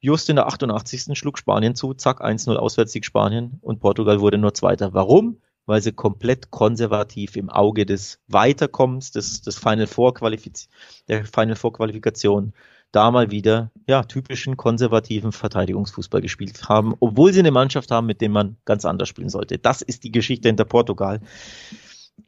Just 0.00 0.28
in 0.28 0.36
der 0.36 0.46
88. 0.46 1.16
schlug 1.16 1.38
Spanien 1.38 1.74
zu, 1.74 1.94
zack, 1.94 2.22
1-0 2.22 2.56
Auswärtssieg 2.56 3.04
Spanien 3.04 3.58
und 3.60 3.80
Portugal 3.80 4.20
wurde 4.20 4.38
nur 4.38 4.54
Zweiter. 4.54 4.94
Warum? 4.94 5.40
Weil 5.66 5.82
sie 5.82 5.92
komplett 5.92 6.50
konservativ 6.50 7.36
im 7.36 7.50
Auge 7.50 7.84
des 7.84 8.20
Weiterkommens, 8.28 9.10
des, 9.10 9.42
des 9.42 9.58
Final 9.58 9.86
Four 9.86 10.14
Qualifiz 10.14 10.68
der 11.08 11.24
Final 11.24 11.56
Four 11.56 11.72
Qualifikation 11.74 12.52
da 12.92 13.10
mal 13.10 13.30
wieder 13.30 13.70
ja 13.86 14.04
typischen 14.04 14.56
konservativen 14.56 15.32
Verteidigungsfußball 15.32 16.20
gespielt 16.22 16.68
haben, 16.68 16.94
obwohl 17.00 17.32
sie 17.32 17.40
eine 17.40 17.50
Mannschaft 17.50 17.90
haben, 17.90 18.06
mit 18.06 18.20
der 18.20 18.30
man 18.30 18.56
ganz 18.64 18.84
anders 18.84 19.08
spielen 19.08 19.28
sollte. 19.28 19.58
Das 19.58 19.82
ist 19.82 20.04
die 20.04 20.12
Geschichte 20.12 20.48
hinter 20.48 20.64
Portugal. 20.64 21.20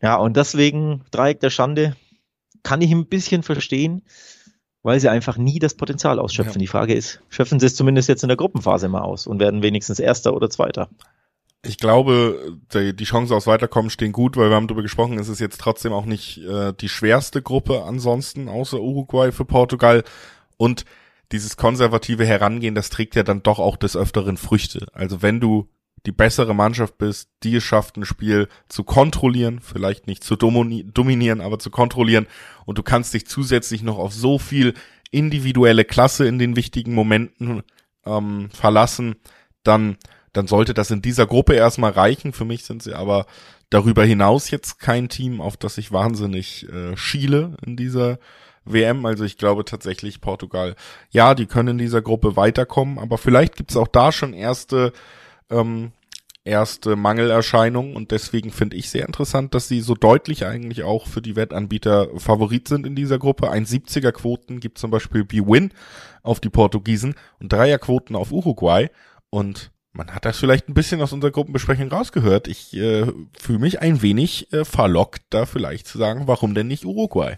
Ja, 0.03 0.17
und 0.17 0.37
deswegen 0.37 1.05
Dreieck 1.11 1.41
der 1.41 1.51
Schande 1.51 1.97
kann 2.63 2.83
ich 2.83 2.91
ein 2.91 3.07
bisschen 3.07 3.43
verstehen, 3.43 4.03
weil 4.83 5.01
sie 5.01 5.09
einfach 5.09 5.39
nie 5.39 5.59
das 5.59 5.75
Potenzial 5.75 6.19
ausschöpfen. 6.19 6.55
Ja. 6.55 6.61
Die 6.61 6.67
Frage 6.67 6.95
ist, 6.95 7.23
schöpfen 7.29 7.61
sie 7.61 7.67
es 7.67 7.75
zumindest 7.75 8.09
jetzt 8.09 8.23
in 8.23 8.29
der 8.29 8.37
Gruppenphase 8.37 8.89
mal 8.89 9.03
aus 9.03 9.27
und 9.27 9.41
werden 9.41 9.63
wenigstens 9.63 10.01
Erster 10.01 10.35
oder 10.35 10.51
Zweiter? 10.51 10.89
Ich 11.69 11.79
glaube, 11.79 12.59
die, 12.73 12.95
die 12.95 13.05
Chancen 13.05 13.35
aufs 13.35 13.47
Weiterkommen 13.47 13.91
stehen 13.91 14.13
gut, 14.13 14.37
weil 14.37 14.51
wir 14.51 14.57
haben 14.57 14.69
darüber 14.69 14.83
gesprochen, 14.83 15.19
es 15.19 15.29
ist 15.29 15.41
jetzt 15.41 15.61
trotzdem 15.61 15.93
auch 15.93 16.05
nicht 16.05 16.39
äh, 16.39 16.73
die 16.73 16.89
schwerste 16.89 17.43
Gruppe 17.43 17.85
ansonsten, 17.85 18.49
außer 18.49 18.81
Uruguay 18.81 19.33
für 19.33 19.45
Portugal. 19.45 20.05
Und 20.57 20.85
dieses 21.33 21.57
konservative 21.57 22.25
Herangehen, 22.25 22.75
das 22.75 22.91
trägt 22.91 23.15
ja 23.15 23.23
dann 23.23 23.43
doch 23.43 23.59
auch 23.59 23.77
des 23.77 23.97
Öfteren 23.97 24.37
Früchte. 24.37 24.87
Also 24.93 25.23
wenn 25.23 25.41
du 25.41 25.69
die 26.07 26.13
bessere 26.13 26.55
Mannschaft 26.55 26.97
bist, 26.99 27.29
die 27.43 27.57
es 27.57 27.65
schafft, 27.65 27.97
ein 27.97 28.05
Spiel 28.05 28.49
zu 28.69 28.85
kontrollieren, 28.85 29.61
vielleicht 29.61 30.07
nicht 30.07 30.25
zu 30.25 30.37
dominieren, 30.37 31.41
aber 31.41 31.59
zu 31.59 31.71
kontrollieren 31.71 32.27
und 32.65 32.79
du 32.79 32.83
kannst 32.83 33.15
dich 33.15 33.27
zusätzlich 33.27 33.83
noch 33.83 33.99
auf 33.99 34.15
so 34.15 34.39
viel 34.39 34.75
individuelle 35.11 35.85
Klasse 35.85 36.27
in 36.27 36.39
den 36.39 36.57
wichtigen 36.57 36.95
Momenten 36.95 37.63
ähm, 38.07 38.49
verlassen, 38.51 39.17
dann 39.65 39.97
dann 40.39 40.47
sollte 40.47 40.73
das 40.73 40.93
in 40.93 41.03
dieser 41.03 41.27
Gruppe 41.27 41.55
erstmal 41.55 41.91
reichen. 41.91 42.33
Für 42.33 42.45
mich 42.45 42.65
sind 42.65 42.81
sie 42.81 42.95
aber 42.95 43.27
darüber 43.71 44.05
hinaus 44.05 44.51
jetzt 44.51 44.79
kein 44.79 45.09
Team, 45.09 45.41
auf 45.41 45.57
das 45.57 45.79
ich 45.79 45.91
wahnsinnig 45.91 46.69
äh, 46.69 46.97
schiele 46.97 47.57
in 47.67 47.77
dieser 47.77 48.21
WM. 48.65 49.05
Also 49.05 49.25
ich 49.25 49.37
glaube 49.37 49.65
tatsächlich 49.65 50.21
Portugal, 50.21 50.77
ja, 51.11 51.35
die 51.35 51.47
können 51.47 51.71
in 51.71 51.79
dieser 51.79 52.03
Gruppe 52.03 52.37
weiterkommen, 52.37 53.01
aber 53.01 53.19
vielleicht 53.19 53.57
gibt's 53.57 53.77
auch 53.77 53.89
da 53.89 54.13
schon 54.13 54.33
erste 54.33 54.93
ähm, 55.51 55.91
erste 56.45 56.95
Mangelerscheinungen 56.95 57.97
und 57.97 58.13
deswegen 58.13 58.53
finde 58.53 58.77
ich 58.77 58.91
sehr 58.91 59.07
interessant, 59.07 59.55
dass 59.55 59.67
sie 59.67 59.81
so 59.81 59.95
deutlich 59.95 60.47
eigentlich 60.47 60.85
auch 60.85 61.09
für 61.09 61.21
die 61.21 61.35
Wettanbieter 61.35 62.09
Favorit 62.17 62.69
sind 62.69 62.87
in 62.87 62.95
dieser 62.95 63.19
Gruppe. 63.19 63.51
Ein 63.51 63.67
70er 63.67 64.13
Quoten 64.13 64.61
gibt 64.61 64.79
zum 64.79 64.93
Beispiel 64.93 65.25
B-Win 65.25 65.73
auf 66.23 66.39
die 66.39 66.49
Portugiesen 66.49 67.17
und 67.41 67.53
Dreier 67.53 67.79
Quoten 67.79 68.15
auf 68.15 68.31
Uruguay 68.31 68.89
und 69.31 69.73
man 69.99 70.15
hat 70.15 70.25
das 70.25 70.39
vielleicht 70.39 70.69
ein 70.69 70.75
bisschen 70.75 71.03
aus 71.03 71.13
unserer 71.13 71.33
Gruppenbesprechung 71.33 71.89
rausgehört. 71.89 72.49
Ich 72.49 72.75
äh, 72.75 73.07
fühle 73.39 73.59
mich 73.59 73.83
ein 73.83 74.01
wenig 74.01 74.53
äh, 74.53 74.65
verlockt, 74.65 75.23
da 75.31 75.45
vielleicht 75.45 75.87
zu 75.87 75.99
sagen, 75.99 76.23
warum 76.27 76.55
denn 76.55 76.69
nicht 76.69 76.87
Uruguay? 76.87 77.37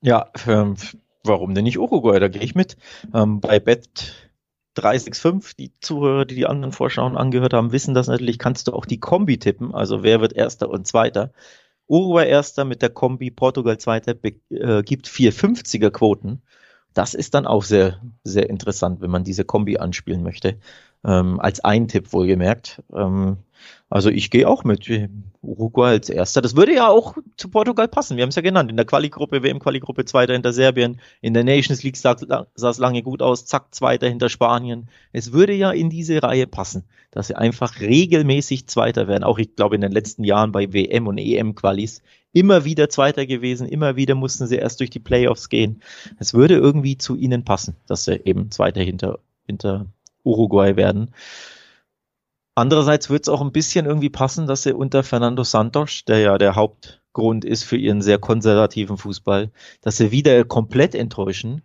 Ja, 0.00 0.30
ähm, 0.46 0.76
warum 1.24 1.54
denn 1.54 1.64
nicht 1.64 1.78
Uruguay? 1.78 2.20
Da 2.20 2.28
gehe 2.28 2.42
ich 2.42 2.54
mit. 2.54 2.76
Ähm, 3.12 3.40
bei 3.40 3.58
Bet 3.58 4.14
365, 4.74 5.56
die 5.56 5.72
Zuhörer, 5.80 6.24
die 6.24 6.36
die 6.36 6.46
anderen 6.46 6.72
Vorschauen 6.72 7.16
angehört 7.16 7.52
haben, 7.52 7.72
wissen 7.72 7.94
das 7.94 8.06
natürlich, 8.06 8.38
kannst 8.38 8.68
du 8.68 8.72
auch 8.72 8.86
die 8.86 9.00
Kombi 9.00 9.38
tippen, 9.38 9.74
also 9.74 10.02
wer 10.02 10.20
wird 10.20 10.32
Erster 10.32 10.70
und 10.70 10.86
Zweiter. 10.86 11.32
Uruguay 11.86 12.26
Erster 12.26 12.64
mit 12.64 12.82
der 12.82 12.90
Kombi, 12.90 13.30
Portugal 13.30 13.78
Zweiter 13.78 14.14
äh, 14.22 14.82
gibt 14.82 15.06
450er 15.06 15.90
Quoten. 15.90 16.42
Das 16.94 17.14
ist 17.14 17.34
dann 17.34 17.46
auch 17.46 17.64
sehr, 17.64 18.00
sehr 18.22 18.48
interessant, 18.48 19.00
wenn 19.00 19.10
man 19.10 19.24
diese 19.24 19.44
Kombi 19.44 19.78
anspielen 19.78 20.22
möchte. 20.22 20.58
Ähm, 21.06 21.40
als 21.40 21.60
ein 21.60 21.88
Tipp 21.88 22.12
wohlgemerkt. 22.12 22.82
Ähm, 22.94 23.38
also 23.90 24.10
ich 24.10 24.30
gehe 24.30 24.48
auch 24.48 24.64
mit 24.64 24.90
Uruguay 25.42 25.90
als 25.90 26.08
Erster. 26.08 26.42
Das 26.42 26.56
würde 26.56 26.74
ja 26.74 26.88
auch 26.88 27.16
zu 27.36 27.48
Portugal 27.48 27.88
passen. 27.88 28.16
Wir 28.16 28.22
haben 28.22 28.30
es 28.30 28.34
ja 28.34 28.42
genannt. 28.42 28.70
In 28.70 28.76
der 28.76 28.86
Quali-Gruppe, 28.86 29.42
WM-Quali-Gruppe 29.42 30.04
Zweiter 30.04 30.32
hinter 30.32 30.52
Serbien. 30.52 31.00
In 31.20 31.34
der 31.34 31.44
Nations 31.44 31.82
League 31.82 31.96
sah, 31.96 32.16
sah 32.16 32.70
es 32.70 32.78
lange 32.78 33.02
gut 33.02 33.22
aus. 33.22 33.46
Zack, 33.46 33.74
Zweiter 33.74 34.08
hinter 34.08 34.28
Spanien. 34.28 34.88
Es 35.12 35.32
würde 35.32 35.52
ja 35.52 35.70
in 35.70 35.90
diese 35.90 36.22
Reihe 36.22 36.46
passen, 36.46 36.84
dass 37.10 37.28
sie 37.28 37.36
einfach 37.36 37.80
regelmäßig 37.80 38.66
Zweiter 38.66 39.06
werden. 39.06 39.24
Auch 39.24 39.38
ich 39.38 39.54
glaube 39.54 39.76
in 39.76 39.82
den 39.82 39.92
letzten 39.92 40.24
Jahren 40.24 40.52
bei 40.52 40.72
WM 40.72 41.06
und 41.06 41.18
EM-Qualis 41.18 42.02
immer 42.32 42.64
wieder 42.64 42.88
Zweiter 42.88 43.26
gewesen. 43.26 43.68
Immer 43.68 43.96
wieder 43.96 44.14
mussten 44.14 44.46
sie 44.46 44.56
erst 44.56 44.80
durch 44.80 44.90
die 44.90 44.98
Playoffs 44.98 45.48
gehen. 45.48 45.82
Es 46.18 46.34
würde 46.34 46.56
irgendwie 46.56 46.98
zu 46.98 47.14
ihnen 47.16 47.44
passen, 47.44 47.76
dass 47.86 48.04
sie 48.04 48.20
eben 48.24 48.50
Zweiter 48.50 48.82
hinter, 48.82 49.20
hinter 49.46 49.86
Uruguay 50.24 50.76
werden. 50.76 51.14
Andererseits 52.56 53.10
wird 53.10 53.24
es 53.24 53.28
auch 53.28 53.40
ein 53.40 53.52
bisschen 53.52 53.86
irgendwie 53.86 54.10
passen, 54.10 54.46
dass 54.46 54.62
sie 54.62 54.74
unter 54.74 55.02
Fernando 55.02 55.42
Santos, 55.42 56.04
der 56.04 56.18
ja 56.20 56.38
der 56.38 56.54
Hauptgrund 56.54 57.44
ist 57.44 57.64
für 57.64 57.76
ihren 57.76 58.00
sehr 58.00 58.18
konservativen 58.18 58.96
Fußball, 58.96 59.50
dass 59.80 59.96
sie 59.96 60.12
wieder 60.12 60.44
komplett 60.44 60.94
enttäuschen, 60.94 61.62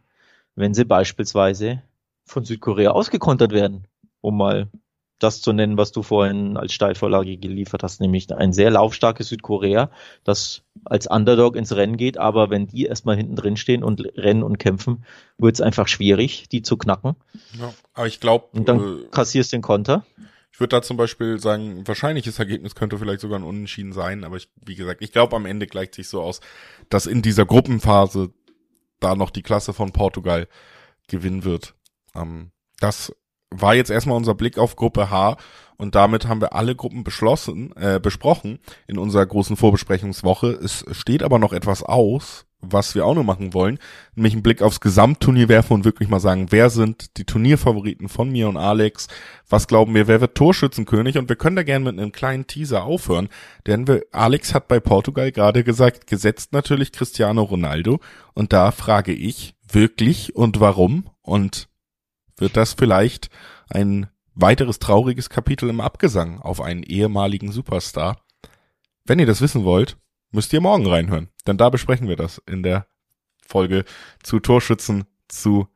wenn 0.56 0.74
sie 0.74 0.86
beispielsweise 0.86 1.84
von 2.26 2.43
Südkorea 2.43 2.91
ausgekontert 2.91 3.52
werden, 3.52 3.88
um 4.22 4.38
mal 4.38 4.67
das 5.19 5.41
zu 5.41 5.53
nennen, 5.53 5.77
was 5.77 5.91
du 5.91 6.01
vorhin 6.01 6.58
als 6.58 6.73
Steilvorlage 6.73 7.38
geliefert 7.38 7.84
hast, 7.84 8.01
nämlich 8.01 8.34
ein 8.34 8.53
sehr 8.53 8.71
laufstarkes 8.71 9.27
Südkorea, 9.27 9.91
das 10.23 10.63
als 10.86 11.08
Underdog 11.08 11.55
ins 11.55 11.75
Rennen 11.75 11.97
geht, 11.97 12.17
aber 12.17 12.49
wenn 12.49 12.67
die 12.67 12.86
erstmal 12.86 13.17
hinten 13.17 13.36
drin 13.36 13.58
stehen 13.58 13.84
und 13.84 14.01
rennen 14.17 14.43
und 14.43 14.58
kämpfen, 14.58 15.03
wird 15.38 15.55
es 15.55 15.62
einfach 15.62 15.88
schwierig, 15.88 16.47
die 16.49 16.62
zu 16.62 16.77
knacken. 16.77 17.15
Ja, 17.60 17.73
aber 17.93 18.08
ich 18.08 18.19
glaube. 18.19 18.47
Und 18.53 18.69
dann 18.69 18.79
äh, 18.79 19.08
kassierst 19.12 19.53
den 19.53 19.62
Konter. 19.62 20.05
Ich 20.51 20.60
würde 20.60 20.75
da 20.75 20.82
zum 20.82 20.97
Beispiel 20.97 21.39
sagen, 21.39 21.88
wahrscheinliches 21.88 22.39
Ergebnis 22.39 22.75
könnte 22.75 22.97
vielleicht 22.97 23.21
sogar 23.21 23.39
ein 23.39 23.43
Unentschieden 23.43 23.93
sein, 23.93 24.23
aber 24.23 24.38
ich, 24.38 24.49
wie 24.65 24.75
gesagt, 24.75 25.01
ich 25.01 25.12
glaube 25.12 25.36
am 25.36 25.45
Ende 25.45 25.67
gleicht 25.67 25.95
sich 25.95 26.10
so 26.10 26.21
aus, 26.21 26.41
dass 26.89 27.05
in 27.05 27.21
dieser 27.21 27.45
Gruppenphase 27.45 28.32
da 28.99 29.15
noch 29.15 29.29
die 29.29 29.43
Klasse 29.43 29.73
von 29.73 29.91
Portugal 29.91 30.47
gewinnen 31.08 31.43
wird. 31.43 31.75
Ähm, 32.15 32.51
das 32.79 33.15
war 33.52 33.76
jetzt 33.76 33.92
erstmal 33.92 34.18
unser 34.18 34.36
Blick 34.36 34.58
auf 34.58 34.76
Gruppe 34.76 35.10
H 35.10 35.38
und 35.78 35.96
damit 35.96 36.28
haben 36.28 36.42
wir 36.42 36.54
alle 36.54 36.76
Gruppen 36.76 37.04
beschlossen, 37.04 37.74
äh, 37.78 38.00
besprochen 38.00 38.60
in 38.88 38.98
unserer 38.98 39.26
großen 39.26 39.56
Vorbesprechungswoche. 39.56 40.48
Es 40.52 40.86
steht 40.92 41.24
aber 41.24 41.40
noch 41.40 41.54
etwas 41.54 41.84
aus, 41.84 42.46
was 42.62 42.94
wir 42.94 43.06
auch 43.06 43.16
noch 43.16 43.24
machen 43.24 43.54
wollen, 43.54 43.80
nämlich 44.16 44.34
einen 44.34 44.44
Blick 44.44 44.62
aufs 44.62 44.82
Gesamtturnier 44.82 45.48
werfen 45.48 45.74
und 45.74 45.86
wirklich 45.86 46.10
mal 46.10 46.20
sagen, 46.20 46.48
wer 46.50 46.70
sind 46.70 47.18
die 47.18 47.24
Turnierfavoriten 47.24 48.10
von 48.10 48.30
mir 48.30 48.50
und 48.50 48.58
Alex? 48.58 49.08
Was 49.48 49.68
glauben 49.68 49.96
wir, 49.96 50.08
wer 50.08 50.20
wird 50.20 50.36
Torschützenkönig? 50.36 51.18
Und 51.18 51.30
wir 51.30 51.38
können 51.38 51.56
da 51.56 51.64
gerne 51.64 51.86
mit 51.86 51.98
einem 51.98 52.12
kleinen 52.12 52.48
Teaser 52.48 52.84
aufhören, 52.84 53.30
denn 53.66 53.88
wir, 53.88 54.04
Alex 54.12 54.54
hat 54.54 54.68
bei 54.68 54.82
Portugal 54.82 55.32
gerade 55.32 55.64
gesagt, 55.64 56.08
gesetzt 56.08 56.52
natürlich 56.52 56.92
Cristiano 56.92 57.44
Ronaldo. 57.44 58.00
Und 58.34 58.52
da 58.52 58.72
frage 58.72 59.14
ich, 59.14 59.56
wirklich 59.72 60.36
und 60.36 60.60
warum? 60.60 61.06
Und 61.22 61.68
wird 62.39 62.58
das 62.58 62.73
vielleicht 62.73 63.30
ein 63.69 64.08
weiteres 64.36 64.80
trauriges 64.80 65.30
Kapitel 65.30 65.69
im 65.69 65.82
Abgesang 65.82 66.39
auf 66.39 66.62
einen 66.62 66.84
ehemaligen 66.84 67.52
Superstar? 67.52 68.21
Wenn 69.06 69.19
ihr 69.19 69.25
das 69.25 69.41
wissen 69.41 69.63
wollt, 69.63 69.97
müsst 70.32 70.54
ihr 70.54 70.62
morgen 70.62 70.88
reinhören, 70.88 71.30
denn 71.47 71.58
da 71.58 71.69
besprechen 71.69 72.08
wir 72.08 72.15
das 72.15 72.41
in 72.45 72.63
der 72.63 72.88
Folge 73.45 73.84
zu 74.21 74.39
Torschützen, 74.39 75.06
zu 75.28 75.67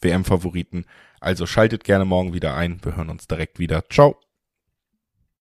WM-Favoriten. 0.00 0.86
Also 1.20 1.46
schaltet 1.46 1.84
gerne 1.84 2.04
morgen 2.04 2.34
wieder 2.34 2.54
ein. 2.56 2.80
Wir 2.82 2.96
hören 2.96 3.10
uns 3.10 3.26
direkt 3.26 3.58
wieder. 3.58 3.88
Ciao. 3.90 4.18